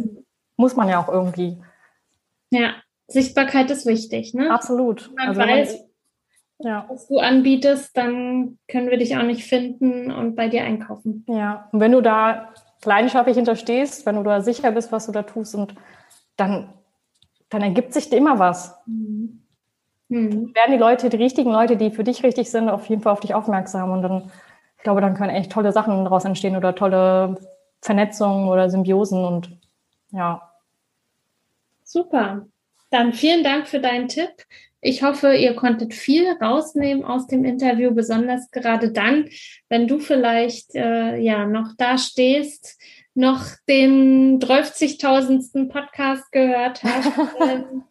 [0.57, 1.61] muss man ja auch irgendwie.
[2.51, 2.73] Ja,
[3.07, 4.51] Sichtbarkeit ist wichtig, ne?
[4.51, 5.11] Absolut.
[5.15, 5.85] Man also weiß,
[6.59, 6.85] ja.
[6.89, 11.25] was du anbietest, dann können wir dich auch nicht finden und bei dir einkaufen.
[11.27, 12.53] Ja, und wenn du da
[12.83, 15.75] leidenschaftlich hinterstehst, wenn du da sicher bist, was du da tust, und
[16.37, 16.73] dann,
[17.49, 18.75] dann ergibt sich dir immer was.
[18.85, 19.44] Mhm.
[20.09, 20.53] Mhm.
[20.53, 23.19] Werden die Leute, die richtigen Leute, die für dich richtig sind, auf jeden Fall auf
[23.21, 24.31] dich aufmerksam und dann,
[24.77, 27.37] ich glaube, dann können echt tolle Sachen daraus entstehen oder tolle
[27.81, 29.59] Vernetzungen oder Symbiosen und
[30.11, 30.41] ja.
[31.83, 32.47] Super.
[32.91, 34.31] Dann vielen Dank für deinen Tipp.
[34.81, 39.29] Ich hoffe, ihr konntet viel rausnehmen aus dem Interview, besonders gerade dann,
[39.67, 42.79] wenn du vielleicht äh, ja noch da stehst,
[43.15, 45.69] noch den 30.000.
[45.69, 47.83] Podcast gehört hast ähm,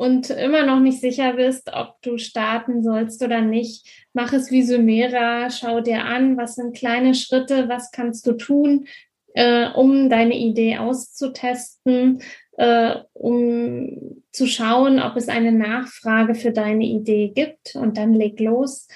[0.00, 3.86] und immer noch nicht sicher bist, ob du starten sollst oder nicht.
[4.14, 8.86] Mach es wie Sumera, schau dir an, was sind kleine Schritte, was kannst du tun,
[9.34, 12.22] äh, um deine Idee auszutesten
[12.56, 18.40] äh, um zu schauen, ob es eine Nachfrage für deine Idee gibt und dann leg
[18.40, 18.88] los.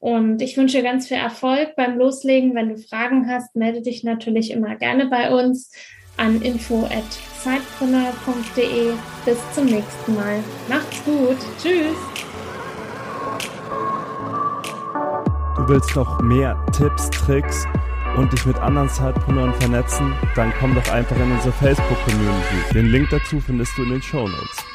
[0.00, 2.56] Und ich wünsche ganz viel Erfolg beim Loslegen.
[2.56, 5.70] Wenn du Fragen hast, melde dich natürlich immer gerne bei uns
[6.16, 8.92] an info@zeitpreneur.de.
[9.24, 10.42] Bis zum nächsten Mal.
[10.68, 11.38] Macht's gut.
[11.60, 11.96] Tschüss.
[15.56, 17.66] Du willst noch mehr Tipps, Tricks
[18.16, 22.74] und dich mit anderen Zeitpreneuren vernetzen, dann komm doch einfach in unsere Facebook-Community.
[22.74, 24.73] Den Link dazu findest du in den Show Notes.